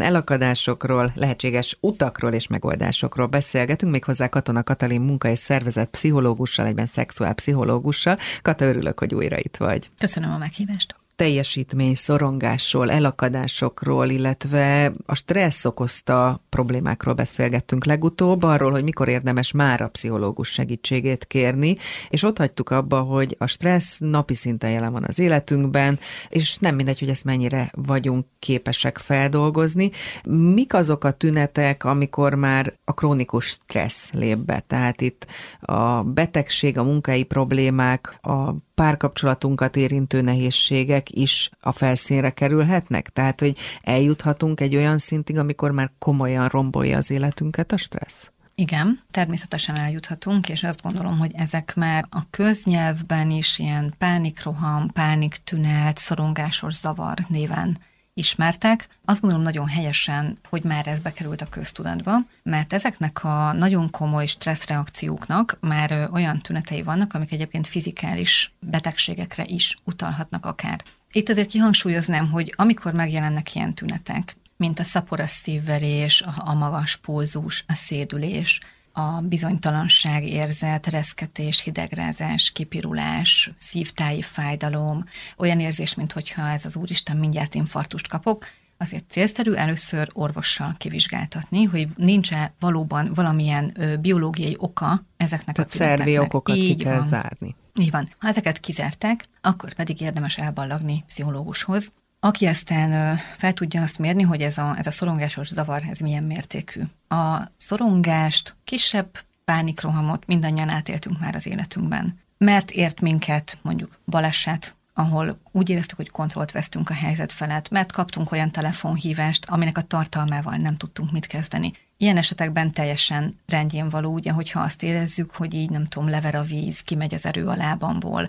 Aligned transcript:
elakadásokról, 0.00 1.12
lehetséges 1.14 1.76
utakról 1.80 2.32
és 2.32 2.46
megoldásokról 2.46 3.26
beszélgetünk, 3.26 3.92
méghozzá 3.92 4.28
Katona 4.28 4.62
Katalin 4.62 5.00
munka 5.00 5.28
és 5.28 5.38
szervezet 5.38 5.88
pszichológussal, 5.88 6.66
egyben 6.66 6.86
szexuál 6.86 7.34
pszichológussal. 7.34 8.18
Kata, 8.42 8.64
örülök, 8.64 8.98
hogy 8.98 9.14
újra 9.14 9.38
itt 9.38 9.56
vagy. 9.56 9.90
Köszönöm 9.98 10.32
a 10.32 10.38
meghívást 10.38 10.99
teljesítmény, 11.20 11.94
szorongásról, 11.94 12.90
elakadásokról, 12.90 14.08
illetve 14.08 14.92
a 15.06 15.14
stressz 15.14 15.64
okozta 15.64 16.44
problémákról 16.48 17.14
beszélgettünk 17.14 17.84
legutóbb, 17.84 18.42
arról, 18.42 18.70
hogy 18.70 18.82
mikor 18.82 19.08
érdemes 19.08 19.52
már 19.52 19.80
a 19.80 19.88
pszichológus 19.88 20.48
segítségét 20.48 21.24
kérni, 21.24 21.76
és 22.08 22.22
ott 22.22 22.38
hagytuk 22.38 22.70
abba, 22.70 23.00
hogy 23.00 23.36
a 23.38 23.46
stressz 23.46 23.98
napi 23.98 24.34
szinten 24.34 24.70
jelen 24.70 24.92
van 24.92 25.04
az 25.04 25.18
életünkben, 25.18 25.98
és 26.28 26.58
nem 26.58 26.74
mindegy, 26.74 26.98
hogy 26.98 27.08
ezt 27.08 27.24
mennyire 27.24 27.70
vagyunk 27.74 28.26
képesek 28.38 28.98
feldolgozni. 28.98 29.90
Mik 30.24 30.74
azok 30.74 31.04
a 31.04 31.10
tünetek, 31.10 31.84
amikor 31.84 32.34
már 32.34 32.74
a 32.84 32.92
krónikus 32.92 33.46
stressz 33.46 34.10
lép 34.12 34.38
be? 34.38 34.64
Tehát 34.66 35.00
itt 35.00 35.26
a 35.60 36.02
betegség, 36.02 36.78
a 36.78 36.84
munkai 36.84 37.22
problémák, 37.24 38.18
a 38.22 38.54
párkapcsolatunkat 38.80 39.76
érintő 39.76 40.20
nehézségek 40.20 41.10
is 41.10 41.50
a 41.60 41.72
felszínre 41.72 42.30
kerülhetnek? 42.30 43.08
Tehát, 43.08 43.40
hogy 43.40 43.56
eljuthatunk 43.82 44.60
egy 44.60 44.76
olyan 44.76 44.98
szintig, 44.98 45.38
amikor 45.38 45.70
már 45.70 45.90
komolyan 45.98 46.48
rombolja 46.48 46.96
az 46.96 47.10
életünket 47.10 47.72
a 47.72 47.76
stressz? 47.76 48.30
Igen, 48.54 49.00
természetesen 49.10 49.76
eljuthatunk, 49.76 50.48
és 50.48 50.62
azt 50.62 50.82
gondolom, 50.82 51.18
hogy 51.18 51.30
ezek 51.34 51.74
már 51.76 52.06
a 52.10 52.20
köznyelvben 52.30 53.30
is 53.30 53.58
ilyen 53.58 53.94
pánikroham, 53.98 54.90
pániktünet, 54.92 55.98
szorongásos 55.98 56.74
zavar 56.74 57.18
néven 57.28 57.78
ismertek. 58.20 58.88
Azt 59.04 59.20
gondolom 59.20 59.44
nagyon 59.44 59.68
helyesen, 59.68 60.38
hogy 60.48 60.64
már 60.64 60.86
ez 60.86 60.98
bekerült 60.98 61.40
a 61.40 61.48
köztudatba, 61.48 62.12
mert 62.42 62.72
ezeknek 62.72 63.24
a 63.24 63.52
nagyon 63.52 63.90
komoly 63.90 64.26
stresszreakcióknak 64.26 65.58
már 65.60 66.08
olyan 66.12 66.40
tünetei 66.40 66.82
vannak, 66.82 67.14
amik 67.14 67.32
egyébként 67.32 67.66
fizikális 67.66 68.52
betegségekre 68.60 69.44
is 69.46 69.76
utalhatnak 69.84 70.46
akár. 70.46 70.82
Itt 71.12 71.28
azért 71.28 71.48
kihangsúlyoznám, 71.48 72.30
hogy 72.30 72.54
amikor 72.56 72.92
megjelennek 72.92 73.54
ilyen 73.54 73.74
tünetek, 73.74 74.36
mint 74.56 74.78
a 74.78 74.82
szaporas 74.84 75.30
szívverés, 75.30 76.24
a 76.36 76.54
magas 76.54 76.96
pulzus, 76.96 77.64
a 77.68 77.74
szédülés, 77.74 78.60
a 78.92 79.20
bizonytalanság 79.20 80.24
érzet, 80.28 80.86
reszketés, 80.86 81.60
hidegrázás, 81.62 82.50
kipirulás, 82.50 83.50
szívtáji 83.58 84.22
fájdalom, 84.22 85.04
olyan 85.36 85.60
érzés, 85.60 85.94
mint 85.94 86.12
hogyha 86.12 86.48
ez 86.48 86.64
az 86.64 86.76
úristen 86.76 87.16
mindjárt 87.16 87.54
infartust 87.54 88.08
kapok, 88.08 88.46
azért 88.78 89.04
célszerű 89.10 89.52
először 89.52 90.08
orvossal 90.12 90.74
kivizsgáltatni, 90.78 91.64
hogy 91.64 91.88
nincs-e 91.96 92.52
valóban 92.60 93.10
valamilyen 93.14 93.76
biológiai 94.00 94.56
oka 94.58 95.04
ezeknek 95.16 95.54
Tehát 95.54 95.70
a 95.70 95.72
tüneteknek. 95.72 96.06
szervi 96.06 96.18
okokat 96.18 96.56
Így 96.56 96.76
ki 96.76 96.82
kell 96.84 96.94
van. 96.96 97.06
zárni. 97.06 97.56
Így 97.80 97.90
van. 97.90 98.08
Ha 98.18 98.28
ezeket 98.28 98.60
kizárták, 98.60 99.28
akkor 99.40 99.72
pedig 99.74 100.00
érdemes 100.00 100.36
elballagni 100.36 101.04
pszichológushoz, 101.06 101.92
aki 102.20 102.46
aztán 102.46 103.16
fel 103.36 103.52
tudja 103.52 103.82
azt 103.82 103.98
mérni, 103.98 104.22
hogy 104.22 104.40
ez 104.40 104.58
a, 104.58 104.74
ez 104.78 104.86
a 104.86 104.90
szorongásos 104.90 105.48
zavar, 105.48 105.82
ez 105.90 105.98
milyen 105.98 106.24
mértékű. 106.24 106.82
A 107.08 107.38
szorongást, 107.56 108.56
kisebb 108.64 109.18
pánikrohamot 109.44 110.26
mindannyian 110.26 110.68
átéltünk 110.68 111.20
már 111.20 111.34
az 111.34 111.46
életünkben. 111.46 112.18
Mert 112.38 112.70
ért 112.70 113.00
minket 113.00 113.58
mondjuk 113.62 113.98
baleset, 114.06 114.74
ahol 114.94 115.38
úgy 115.52 115.68
éreztük, 115.68 115.96
hogy 115.96 116.10
kontrollt 116.10 116.52
vesztünk 116.52 116.90
a 116.90 116.94
helyzet 116.94 117.32
felett, 117.32 117.70
mert 117.70 117.92
kaptunk 117.92 118.32
olyan 118.32 118.50
telefonhívást, 118.50 119.44
aminek 119.48 119.78
a 119.78 119.82
tartalmával 119.82 120.56
nem 120.56 120.76
tudtunk 120.76 121.12
mit 121.12 121.26
kezdeni. 121.26 121.72
Ilyen 121.96 122.16
esetekben 122.16 122.72
teljesen 122.72 123.38
rendjén 123.46 123.88
való, 123.88 124.12
ugye, 124.12 124.32
hogyha 124.32 124.60
azt 124.60 124.82
érezzük, 124.82 125.30
hogy 125.30 125.54
így 125.54 125.70
nem 125.70 125.86
tudom, 125.86 126.08
lever 126.08 126.34
a 126.34 126.42
víz, 126.42 126.80
kimegy 126.80 127.14
az 127.14 127.26
erő 127.26 127.46
a 127.46 127.56
lábamból, 127.56 128.28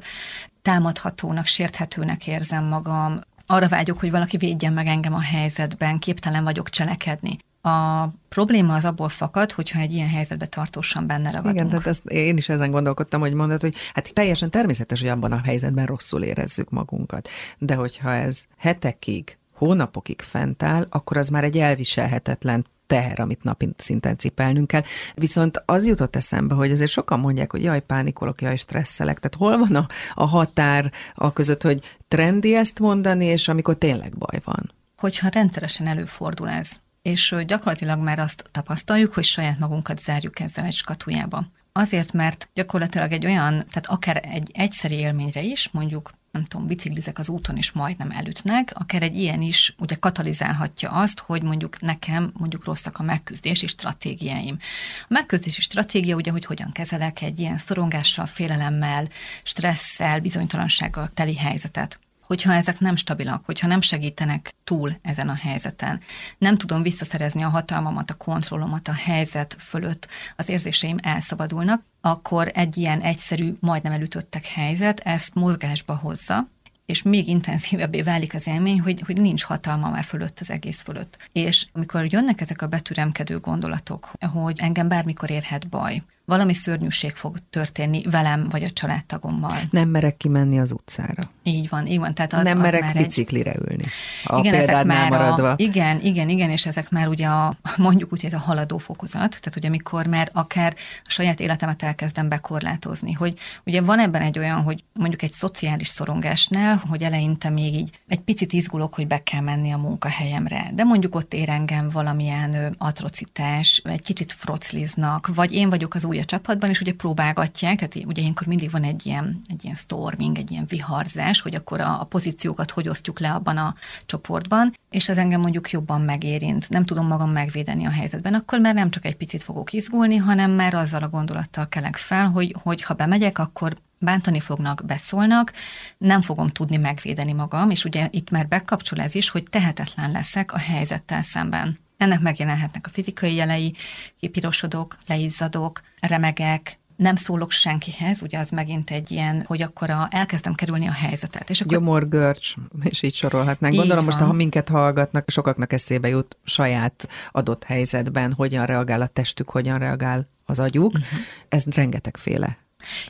támadhatónak, 0.62 1.46
sérthetőnek 1.46 2.28
érzem 2.28 2.64
magam, 2.64 3.20
arra 3.52 3.68
vágyok, 3.68 4.00
hogy 4.00 4.12
valaki 4.12 4.38
védjen 4.38 4.74
meg 4.74 4.88
engem 4.88 5.14
a 5.14 5.22
helyzetben, 5.22 6.00
képtelen 6.00 6.44
vagyok 6.44 6.70
cselekedni. 6.70 7.38
A 7.62 8.08
probléma 8.30 8.74
az 8.74 8.86
abból 8.86 9.10
fakad, 9.10 9.52
hogyha 9.52 9.80
egy 9.80 9.94
ilyen 9.94 10.10
helyzetbe 10.10 10.46
tartósan 10.46 11.08
benne 11.08 11.32
ragadunk. 11.32 11.56
Igen, 11.56 11.70
tehát 11.70 11.88
ezt 11.88 12.06
én 12.06 12.38
is 12.38 12.50
ezen 12.50 12.72
gondolkodtam, 12.72 13.20
hogy 13.20 13.34
mondod, 13.34 13.62
hogy 13.62 13.76
hát 13.94 14.14
teljesen 14.14 14.50
természetes, 14.50 15.00
hogy 15.00 15.10
abban 15.10 15.32
a 15.32 15.42
helyzetben 15.44 15.86
rosszul 15.86 16.24
érezzük 16.24 16.70
magunkat. 16.70 17.30
De 17.58 17.76
hogyha 17.76 18.14
ez 18.14 18.46
hetekig, 18.58 19.38
hónapokig 19.54 20.22
fent 20.22 20.64
áll, 20.64 20.88
akkor 20.90 21.18
az 21.18 21.30
már 21.30 21.44
egy 21.44 21.58
elviselhetetlen 21.58 22.66
teher, 22.92 23.20
amit 23.20 23.44
napi 23.44 23.70
szinten 23.78 24.18
cipelnünk 24.18 24.68
kell. 24.68 24.84
Viszont 25.16 25.64
az 25.66 25.88
jutott 25.88 26.16
eszembe, 26.16 26.56
hogy 26.56 26.72
azért 26.72 26.90
sokan 26.92 27.20
mondják, 27.20 27.52
hogy 27.52 27.64
jaj, 27.64 27.80
pánikolok, 27.80 28.42
jaj, 28.42 28.56
stresszelek. 28.56 29.20
Tehát 29.20 29.38
hol 29.38 29.58
van 29.68 29.76
a, 29.76 29.88
a 30.14 30.26
határ 30.26 30.92
a 31.14 31.34
között, 31.34 31.62
hogy 31.62 31.98
trendi 32.08 32.56
ezt 32.56 32.80
mondani, 32.80 33.26
és 33.26 33.48
amikor 33.48 33.76
tényleg 33.76 34.18
baj 34.18 34.40
van? 34.44 34.72
Hogyha 34.98 35.30
rendszeresen 35.30 35.88
előfordul 35.88 36.50
ez, 36.50 36.70
és 37.02 37.36
gyakorlatilag 37.48 38.00
már 38.00 38.20
azt 38.20 38.44
tapasztaljuk, 38.52 39.14
hogy 39.14 39.24
saját 39.24 39.60
magunkat 39.60 40.00
zárjuk 40.00 40.40
ezzel 40.40 40.66
egy 40.66 40.74
skatujába. 40.74 41.46
Azért, 41.72 42.14
mert 42.14 42.50
gyakorlatilag 42.54 43.12
egy 43.12 43.26
olyan, 43.26 43.52
tehát 43.52 43.86
akár 43.86 44.22
egy 44.24 44.52
egyszeri 44.54 44.96
élményre 44.96 45.42
is, 45.42 45.70
mondjuk 45.72 46.12
nem 46.32 46.46
tudom, 46.46 46.68
biciklizek 46.68 47.20
az 47.20 47.30
úton, 47.30 47.58
és 47.58 47.72
majdnem 47.72 48.12
elütnek, 48.12 48.72
akár 48.74 49.02
egy 49.02 49.18
ilyen 49.18 49.42
is 49.42 49.76
ugye 49.78 49.96
katalizálhatja 49.96 50.90
azt, 50.90 51.20
hogy 51.20 51.44
mondjuk 51.44 51.82
nekem 51.82 52.32
mondjuk 52.34 52.66
rosszak 52.66 53.00
a 53.00 53.04
megküzdési 53.04 53.68
stratégiáim. 53.68 54.58
A 55.02 55.06
megküzdési 55.08 55.62
stratégia 55.62 56.16
ugye, 56.16 56.32
hogy 56.32 56.46
hogyan 56.46 56.72
kezelek 56.72 57.22
egy 57.22 57.40
ilyen 57.40 57.58
szorongással, 57.58 58.26
félelemmel, 58.26 59.10
stresszel, 59.44 60.20
bizonytalansággal 60.20 61.10
teli 61.14 61.36
helyzetet 61.36 62.00
hogyha 62.32 62.54
ezek 62.54 62.80
nem 62.80 62.96
stabilak, 62.96 63.46
hogyha 63.46 63.68
nem 63.68 63.82
segítenek 63.82 64.54
túl 64.64 65.00
ezen 65.02 65.30
a 65.30 65.34
helyzeten, 65.34 66.00
nem 66.38 66.58
tudom 66.58 66.82
visszaszerezni 66.82 67.44
a 67.44 67.50
hatalmamat, 67.50 68.12
a 68.12 68.14
kontrollomat 68.14 68.88
a 68.88 68.94
helyzet 68.94 69.56
fölött, 69.60 70.08
az 70.36 70.50
érzéseim 70.50 70.98
elszabadulnak, 71.02 71.84
akkor 72.02 72.52
egy 72.54 72.78
ilyen 72.78 73.02
egyszerű, 73.02 73.54
majdnem 73.60 73.92
elütöttek 73.92 74.46
helyzet 74.46 75.00
ezt 75.00 75.36
mozgásba 75.36 75.96
hozza, 75.96 76.48
és 76.86 77.02
még 77.02 77.28
intenzívebbé 77.28 78.02
válik 78.02 78.34
az 78.34 78.48
élmény, 78.48 78.80
hogy, 78.80 79.02
hogy 79.06 79.22
nincs 79.22 79.44
hatalma 79.44 79.90
már 79.90 80.04
fölött 80.04 80.40
az 80.40 80.52
egész 80.52 80.82
fölött. 80.82 81.18
És 81.32 81.68
amikor 81.74 82.06
jönnek 82.14 82.42
ezek 82.42 82.62
a 82.62 82.68
betüremkedő 82.68 83.40
gondolatok, 83.40 84.12
hogy 84.34 84.60
engem 84.60 84.88
bármikor 84.88 85.32
érhet 85.32 85.68
baj, 85.68 86.04
valami 86.32 86.54
szörnyűség 86.54 87.12
fog 87.12 87.38
történni 87.50 88.02
velem 88.12 88.48
vagy 88.50 88.64
a 88.64 88.70
családtagommal. 88.70 89.58
Nem 89.72 89.90
merek 89.90 90.18
kimenni 90.18 90.60
az 90.60 90.72
utcára. 90.72 91.24
Így 91.44 91.70
van, 91.70 91.88
így 91.88 92.00
van. 92.00 92.14
Tehát 92.14 92.34
az, 92.34 92.44
nem 92.44 92.58
az 92.58 92.64
merek 92.64 92.82
már 92.82 92.94
biciklire 92.94 93.52
egy... 93.52 93.62
ülni. 93.70 93.84
A 94.24 94.40
igen, 94.40 94.54
ezek 94.54 94.86
már 94.86 95.10
maradva. 95.10 95.52
A, 95.52 95.54
igen, 95.58 96.00
igen, 96.02 96.30
igen, 96.30 96.50
és 96.50 96.66
ezek 96.66 96.90
már 96.90 97.08
ugye 97.08 97.28
a, 97.28 97.56
mondjuk 97.78 98.14
úgy, 98.14 98.26
ez 98.26 98.34
a 98.34 98.40
haladó 98.40 98.78
fokozat, 98.78 99.30
tehát 99.30 99.56
ugye 99.56 99.68
amikor 99.68 100.06
már 100.08 100.30
akár 100.34 100.76
a 101.04 101.10
saját 101.10 101.40
életemet 101.40 101.84
elkezdem 101.84 102.30
bekorlátozni, 102.30 103.12
hogy 103.12 103.38
ugye 103.66 103.82
van 103.82 104.00
ebben 104.00 104.22
egy 104.22 104.40
olyan, 104.40 104.62
hogy 104.62 104.84
mondjuk 104.94 105.22
egy 105.22 105.34
szociális 105.34 105.88
szorongásnál, 105.88 106.82
hogy 106.90 107.04
eleinte 107.04 107.50
még 107.50 107.74
így 107.74 108.00
egy 108.08 108.20
picit 108.20 108.54
izgulok, 108.54 108.96
hogy 108.96 109.08
be 109.08 109.24
kell 109.24 109.42
menni 109.42 109.72
a 109.72 109.78
munkahelyemre, 109.78 110.72
de 110.74 110.84
mondjuk 110.84 111.16
ott 111.16 111.34
ér 111.34 111.50
engem 111.50 111.90
valamilyen 111.90 112.76
atrocitás, 112.78 113.82
egy 113.86 114.02
kicsit 114.02 114.32
frocliznak, 114.32 115.30
vagy 115.36 115.54
én 115.54 115.70
vagyok 115.70 115.94
az 115.94 116.06
új 116.06 116.20
a 116.22 116.26
csapatban, 116.26 116.70
és 116.70 116.82
ugye 116.82 116.94
próbálgatják, 116.94 117.76
tehát 117.76 118.06
ugye 118.06 118.22
ilyenkor 118.22 118.48
mindig 118.48 118.72
van 118.72 118.84
egy 118.84 119.06
ilyen, 119.06 119.42
egy 119.50 119.64
ilyen 119.64 119.76
storming, 119.76 120.38
egy 120.38 120.52
ilyen 120.52 120.66
viharzás, 120.68 121.42
hogy 121.42 121.56
akkor 121.56 121.82
a, 121.82 122.00
a 122.02 122.04
pozíciókat 122.04 122.72
hogy 122.72 122.88
osztjuk 122.88 123.20
le 123.20 123.32
abban 123.32 123.58
a 123.58 123.76
csoportban, 124.06 124.74
és 124.90 125.10
ez 125.10 125.18
engem 125.18 125.40
mondjuk 125.40 125.72
jobban 125.72 126.02
megérint, 126.02 126.70
nem 126.70 126.86
tudom 126.86 127.08
magam 127.08 127.32
megvédeni 127.32 127.86
a 127.86 127.92
helyzetben, 127.92 128.34
akkor 128.34 128.60
már 128.60 128.74
nem 128.74 128.90
csak 128.90 129.06
egy 129.06 129.16
picit 129.16 129.44
fogok 129.44 129.74
izgulni, 129.74 130.16
hanem 130.16 130.52
már 130.52 130.74
azzal 130.74 131.04
a 131.04 131.10
gondolattal 131.10 131.68
kelek 131.68 131.96
fel, 131.96 132.30
hogy, 132.30 132.56
hogy 132.64 132.82
ha 132.82 132.94
bemegyek, 132.94 133.40
akkor 133.40 133.78
bántani 134.02 134.40
fognak, 134.40 134.86
beszólnak, 134.86 135.54
nem 135.98 136.22
fogom 136.22 136.48
tudni 136.48 136.78
megvédeni 136.78 137.34
magam, 137.34 137.70
és 137.70 137.86
ugye 137.86 138.08
itt 138.12 138.30
már 138.30 138.48
bekapcsol 138.48 139.00
ez 139.00 139.16
is, 139.16 139.30
hogy 139.30 139.44
tehetetlen 139.50 140.12
leszek 140.12 140.54
a 140.54 140.58
helyzettel 140.58 141.22
szemben. 141.22 141.80
Ennek 142.02 142.20
megjelenhetnek 142.20 142.86
a 142.88 142.90
fizikai 142.90 143.36
jelei, 143.36 143.76
kipirosodok, 144.20 144.98
leizzadok, 145.08 145.82
remegek, 146.00 146.80
nem 146.96 147.16
szólok 147.16 147.52
senkihez, 147.52 148.22
ugye 148.22 148.40
az 148.40 148.50
megint 148.50 148.92
egy 148.92 149.12
ilyen, 149.12 149.44
hogy 149.48 149.62
akkor 149.62 149.90
a, 149.90 150.08
elkezdem 150.10 150.54
kerülni 150.54 150.88
a 150.88 150.92
helyzetet. 150.92 151.50
És 151.50 151.62
akkor... 151.62 151.78
Gyomorgörcs, 151.78 152.54
és 152.84 153.02
így 153.02 153.14
sorolhatnánk. 153.14 153.76
Gondolom 153.76 154.04
most, 154.04 154.18
ha 154.18 154.34
minket 154.34 154.70
hallgatnak, 154.70 155.30
sokaknak 155.30 155.74
eszébe 155.74 156.08
jut 156.08 156.38
saját 156.44 157.08
adott 157.32 157.64
helyzetben, 157.64 158.34
hogyan 158.34 158.66
reagál 158.66 159.02
a 159.02 159.08
testük, 159.08 159.50
hogyan 159.50 159.80
reagál 159.80 160.28
az 160.46 160.60
agyuk. 160.60 160.94
Uh-huh. 160.94 161.20
Ez 161.50 161.64
rengetegféle 161.66 162.58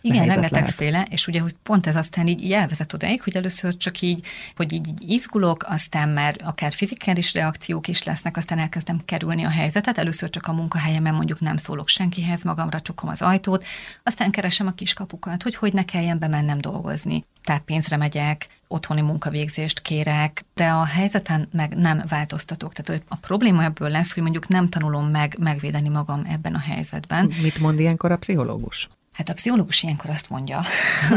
igen, 0.02 0.26
rengetegféle, 0.26 1.08
és 1.10 1.28
ugye, 1.28 1.40
hogy 1.40 1.56
pont 1.64 1.88
ez 1.88 1.96
aztán 1.96 2.28
így, 2.28 2.44
így 2.44 2.52
elvezet 2.52 2.94
odáig, 2.94 3.22
hogy 3.22 3.36
először 3.36 3.78
csak 3.78 4.02
így, 4.02 4.26
hogy 4.56 4.72
így, 4.72 4.88
így 4.88 5.10
izgulok, 5.10 5.66
aztán 5.68 6.10
már 6.10 6.36
akár 6.44 6.74
fizikális 6.74 7.34
reakciók 7.34 7.88
is 7.88 8.04
lesznek, 8.04 8.38
aztán 8.38 8.60
elkezdem 8.60 9.02
kerülni 9.06 9.44
a 9.44 9.50
helyzetet, 9.50 9.98
először 9.98 10.30
csak 10.30 10.48
a 10.48 10.54
munkahelyemen 10.54 11.14
mondjuk 11.14 11.40
nem 11.40 11.58
szólok 11.58 11.88
senkihez, 11.88 12.44
magamra 12.44 12.82
csukom 12.82 13.10
az 13.10 13.22
ajtót, 13.22 13.66
aztán 14.04 14.32
keresem 14.32 14.68
a 14.68 14.72
kiskapukat, 14.72 15.44
hogy 15.44 15.56
hogy 15.56 15.74
ne 15.74 15.86
kelljen 15.86 16.20
bemennem 16.20 16.58
dolgozni. 16.58 17.26
Táppénzre 17.44 17.98
megyek, 17.98 18.48
otthoni 18.68 19.02
munkavégzést 19.02 19.82
kérek, 19.82 20.46
de 20.54 20.68
a 20.68 20.86
helyzeten 20.86 21.48
meg 21.52 21.76
nem 21.76 22.02
változtatok. 22.10 22.74
Tehát 22.74 23.04
a 23.08 23.16
probléma 23.16 23.64
ebből 23.64 23.90
lesz, 23.90 24.14
hogy 24.14 24.24
mondjuk 24.24 24.48
nem 24.48 24.70
tanulom 24.70 25.08
meg 25.08 25.36
megvédeni 25.40 25.90
magam 25.90 26.24
ebben 26.30 26.56
a 26.56 26.60
helyzetben. 26.60 27.32
Mit 27.42 27.60
mond 27.60 27.80
ilyenkor 27.80 28.12
a 28.12 28.18
pszichológus? 28.18 28.88
Hát 29.16 29.30
a 29.30 29.34
pszichológus 29.34 29.84
ilyenkor 29.84 30.10
azt 30.10 30.30
mondja, 30.30 30.64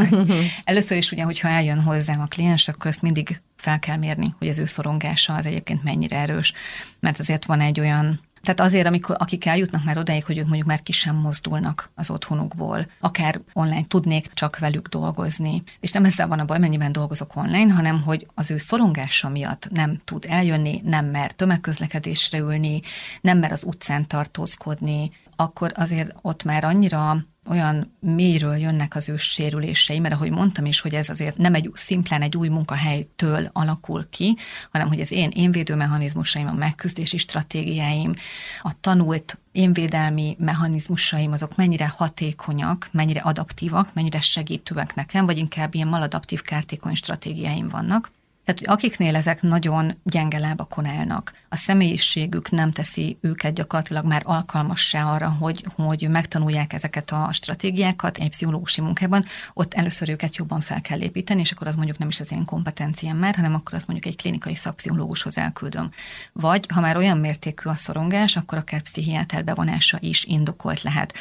először 0.64 0.96
is 0.96 1.12
ugye, 1.12 1.22
hogyha 1.22 1.48
eljön 1.48 1.82
hozzám 1.82 2.20
a 2.20 2.26
kliens, 2.26 2.68
akkor 2.68 2.86
azt 2.86 3.02
mindig 3.02 3.40
fel 3.56 3.78
kell 3.78 3.96
mérni, 3.96 4.34
hogy 4.38 4.48
az 4.48 4.58
ő 4.58 4.66
szorongása 4.66 5.34
az 5.34 5.46
egyébként 5.46 5.82
mennyire 5.82 6.16
erős. 6.16 6.52
Mert 7.00 7.18
azért 7.18 7.44
van 7.44 7.60
egy 7.60 7.80
olyan 7.80 8.20
tehát 8.44 8.60
azért, 8.60 8.86
amikor, 8.86 9.16
akik 9.18 9.46
eljutnak 9.46 9.84
már 9.84 9.98
odáig, 9.98 10.24
hogy 10.24 10.38
ők 10.38 10.46
mondjuk 10.46 10.66
már 10.66 10.82
ki 10.82 10.92
sem 10.92 11.16
mozdulnak 11.16 11.90
az 11.94 12.10
otthonukból, 12.10 12.86
akár 13.00 13.40
online 13.52 13.84
tudnék 13.88 14.32
csak 14.34 14.58
velük 14.58 14.88
dolgozni. 14.88 15.62
És 15.80 15.92
nem 15.92 16.04
ezzel 16.04 16.28
van 16.28 16.38
a 16.38 16.44
baj, 16.44 16.58
mennyiben 16.58 16.92
dolgozok 16.92 17.36
online, 17.36 17.72
hanem 17.72 18.02
hogy 18.02 18.26
az 18.34 18.50
ő 18.50 18.58
szorongása 18.58 19.28
miatt 19.28 19.68
nem 19.70 20.00
tud 20.04 20.26
eljönni, 20.28 20.80
nem 20.84 21.06
mer 21.06 21.32
tömegközlekedésre 21.32 22.38
ülni, 22.38 22.80
nem 23.20 23.38
mer 23.38 23.52
az 23.52 23.64
utcán 23.64 24.06
tartózkodni, 24.06 25.10
akkor 25.36 25.72
azért 25.74 26.14
ott 26.22 26.44
már 26.44 26.64
annyira 26.64 27.24
olyan 27.46 27.96
mélyről 28.00 28.56
jönnek 28.56 28.94
az 28.94 29.08
ő 29.08 29.16
sérülései, 29.16 29.98
mert 29.98 30.14
ahogy 30.14 30.30
mondtam 30.30 30.64
is, 30.64 30.80
hogy 30.80 30.94
ez 30.94 31.08
azért 31.08 31.36
nem 31.36 31.54
egy 31.54 31.70
szimplán 31.72 32.22
egy 32.22 32.36
új 32.36 32.48
munkahelytől 32.48 33.50
alakul 33.52 34.08
ki, 34.10 34.36
hanem 34.72 34.88
hogy 34.88 35.00
az 35.00 35.12
én 35.12 35.30
én 35.30 35.50
védőmechanizmusaim, 35.50 36.46
a 36.46 36.52
megküzdési 36.52 37.16
stratégiáim, 37.16 38.14
a 38.62 38.80
tanult 38.80 39.38
énvédelmi 39.52 40.36
mechanizmusaim 40.38 41.32
azok 41.32 41.56
mennyire 41.56 41.92
hatékonyak, 41.96 42.88
mennyire 42.92 43.20
adaptívak, 43.20 43.94
mennyire 43.94 44.20
segítőek 44.20 44.94
nekem, 44.94 45.26
vagy 45.26 45.38
inkább 45.38 45.74
ilyen 45.74 45.88
maladaptív 45.88 46.42
kártékony 46.42 46.94
stratégiáim 46.94 47.68
vannak. 47.68 48.10
Tehát, 48.44 48.60
hogy 48.60 48.68
akiknél 48.68 49.16
ezek 49.16 49.42
nagyon 49.42 49.92
gyenge 50.02 50.38
lábakon 50.38 50.86
állnak, 50.86 51.32
a 51.48 51.56
személyiségük 51.56 52.50
nem 52.50 52.72
teszi 52.72 53.18
őket 53.20 53.54
gyakorlatilag 53.54 54.04
már 54.04 54.22
alkalmassá 54.24 55.12
arra, 55.12 55.28
hogy, 55.28 55.64
hogy 55.74 56.08
megtanulják 56.08 56.72
ezeket 56.72 57.10
a 57.10 57.28
stratégiákat 57.32 58.18
egy 58.18 58.28
pszichológusi 58.28 58.80
munkában, 58.80 59.24
ott 59.54 59.74
először 59.74 60.08
őket 60.08 60.36
jobban 60.36 60.60
fel 60.60 60.80
kell 60.80 61.00
építeni, 61.00 61.40
és 61.40 61.52
akkor 61.52 61.66
az 61.66 61.74
mondjuk 61.74 61.98
nem 61.98 62.08
is 62.08 62.20
az 62.20 62.32
én 62.32 62.44
kompetenciám 62.44 63.16
már, 63.16 63.34
hanem 63.34 63.54
akkor 63.54 63.74
azt 63.74 63.86
mondjuk 63.86 64.12
egy 64.12 64.20
klinikai 64.20 64.54
szakpszichológushoz 64.54 65.38
elküldöm. 65.38 65.90
Vagy 66.32 66.66
ha 66.74 66.80
már 66.80 66.96
olyan 66.96 67.18
mértékű 67.18 67.68
a 67.68 67.76
szorongás, 67.76 68.36
akkor 68.36 68.58
akár 68.58 68.82
pszichiáter 68.82 69.44
bevonása 69.44 69.98
is 70.00 70.24
indokolt 70.24 70.82
lehet. 70.82 71.14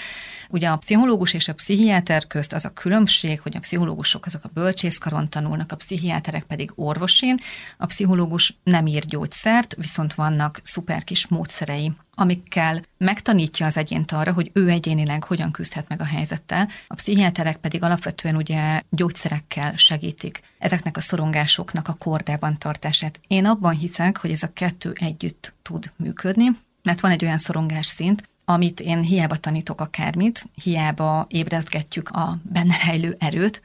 Ugye 0.54 0.70
a 0.70 0.78
pszichológus 0.78 1.34
és 1.34 1.48
a 1.48 1.54
pszichiáter 1.54 2.28
közt 2.28 2.54
az 2.54 2.66
a 2.66 2.70
különbség, 2.70 3.40
hogy 3.40 3.56
a 3.56 3.60
pszichológusok 3.60 4.26
azok 4.26 4.44
a 4.44 4.50
bölcsészkaron 4.54 5.30
tanulnak, 5.30 5.72
a 5.72 5.76
pszichiáterek 5.76 6.44
pedig 6.44 6.72
orvosin. 6.76 7.40
A 7.78 7.86
pszichológus 7.86 8.58
nem 8.64 8.86
ír 8.86 9.06
gyógyszert, 9.06 9.76
viszont 9.76 10.14
vannak 10.14 10.60
szuper 10.64 11.04
kis 11.04 11.28
módszerei, 11.28 11.92
amikkel 12.16 12.82
megtanítja 12.98 13.66
az 13.66 13.78
egyént 13.78 14.12
arra, 14.12 14.34
hogy 14.34 14.52
ő 14.54 14.70
egyénileg 14.70 15.24
hogyan 15.24 15.52
küzdhet 15.52 15.88
meg 15.88 16.02
a 16.02 16.06
helyzettel. 16.06 16.70
A 16.88 16.96
pszichiáterek 16.96 17.58
pedig 17.58 17.84
alapvetően 17.84 18.36
ugye 18.36 18.82
gyógyszerekkel 18.90 19.76
segítik 19.76 20.42
ezeknek 20.60 20.98
a 20.98 21.02
szorongásoknak 21.02 21.88
a 21.88 21.94
kordában 21.94 22.58
tartását. 22.58 23.20
Én 23.28 23.46
abban 23.46 23.76
hiszek, 23.76 24.18
hogy 24.18 24.32
ez 24.32 24.44
a 24.44 24.54
kettő 24.54 24.94
együtt 24.96 25.54
tud 25.62 25.92
működni, 25.96 26.48
mert 26.84 27.00
van 27.00 27.12
egy 27.12 27.24
olyan 27.24 27.38
szorongás 27.38 27.86
szint, 27.86 28.32
amit 28.46 28.80
én 28.80 29.02
hiába 29.02 29.36
tanítok 29.36 29.82
akármit, 29.82 30.46
hiába 30.64 31.26
ébrezgetjük 31.30 32.10
a 32.10 32.38
benne 32.44 32.76
rejlő 32.86 33.16
erőt, 33.20 33.62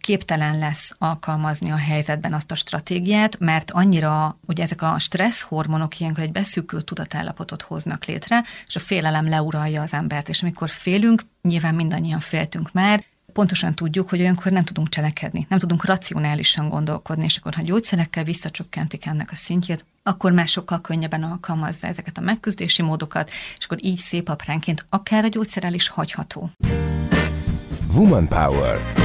képtelen 0.00 0.58
lesz 0.58 0.94
alkalmazni 0.98 1.70
a 1.70 1.76
helyzetben 1.76 2.32
azt 2.32 2.50
a 2.50 2.54
stratégiát, 2.54 3.38
mert 3.38 3.70
annyira, 3.70 4.38
ugye 4.46 4.62
ezek 4.62 4.82
a 4.82 4.98
stressz 4.98 5.42
hormonok 5.42 6.00
ilyenkor 6.00 6.22
egy 6.22 6.32
beszűkült 6.32 6.84
tudatállapotot 6.84 7.62
hoznak 7.62 8.04
létre, 8.04 8.44
és 8.66 8.76
a 8.76 8.80
félelem 8.80 9.28
leuralja 9.28 9.82
az 9.82 9.92
embert, 9.92 10.28
és 10.28 10.42
amikor 10.42 10.68
félünk, 10.68 11.22
nyilván 11.42 11.74
mindannyian 11.74 12.20
féltünk 12.20 12.72
már, 12.72 13.04
pontosan 13.32 13.74
tudjuk, 13.74 14.08
hogy 14.08 14.20
olyankor 14.20 14.52
nem 14.52 14.64
tudunk 14.64 14.88
cselekedni, 14.88 15.46
nem 15.48 15.58
tudunk 15.58 15.84
racionálisan 15.84 16.68
gondolkodni, 16.68 17.24
és 17.24 17.36
akkor 17.36 17.54
ha 17.54 17.62
gyógyszerekkel 17.62 18.24
visszacsökkentik 18.24 19.06
ennek 19.06 19.30
a 19.30 19.36
szintjét, 19.36 19.84
akkor 20.02 20.32
már 20.32 20.48
sokkal 20.48 20.80
könnyebben 20.80 21.22
alkalmazza 21.22 21.86
ezeket 21.86 22.18
a 22.18 22.20
megküzdési 22.20 22.82
módokat, 22.82 23.30
és 23.58 23.64
akkor 23.64 23.78
így 23.80 23.96
szép 23.96 24.28
apránként 24.28 24.84
akár 24.88 25.24
a 25.24 25.28
gyógyszerrel 25.28 25.74
is 25.74 25.88
hagyható. 25.88 26.50
Woman 27.94 28.28
Power 28.28 29.01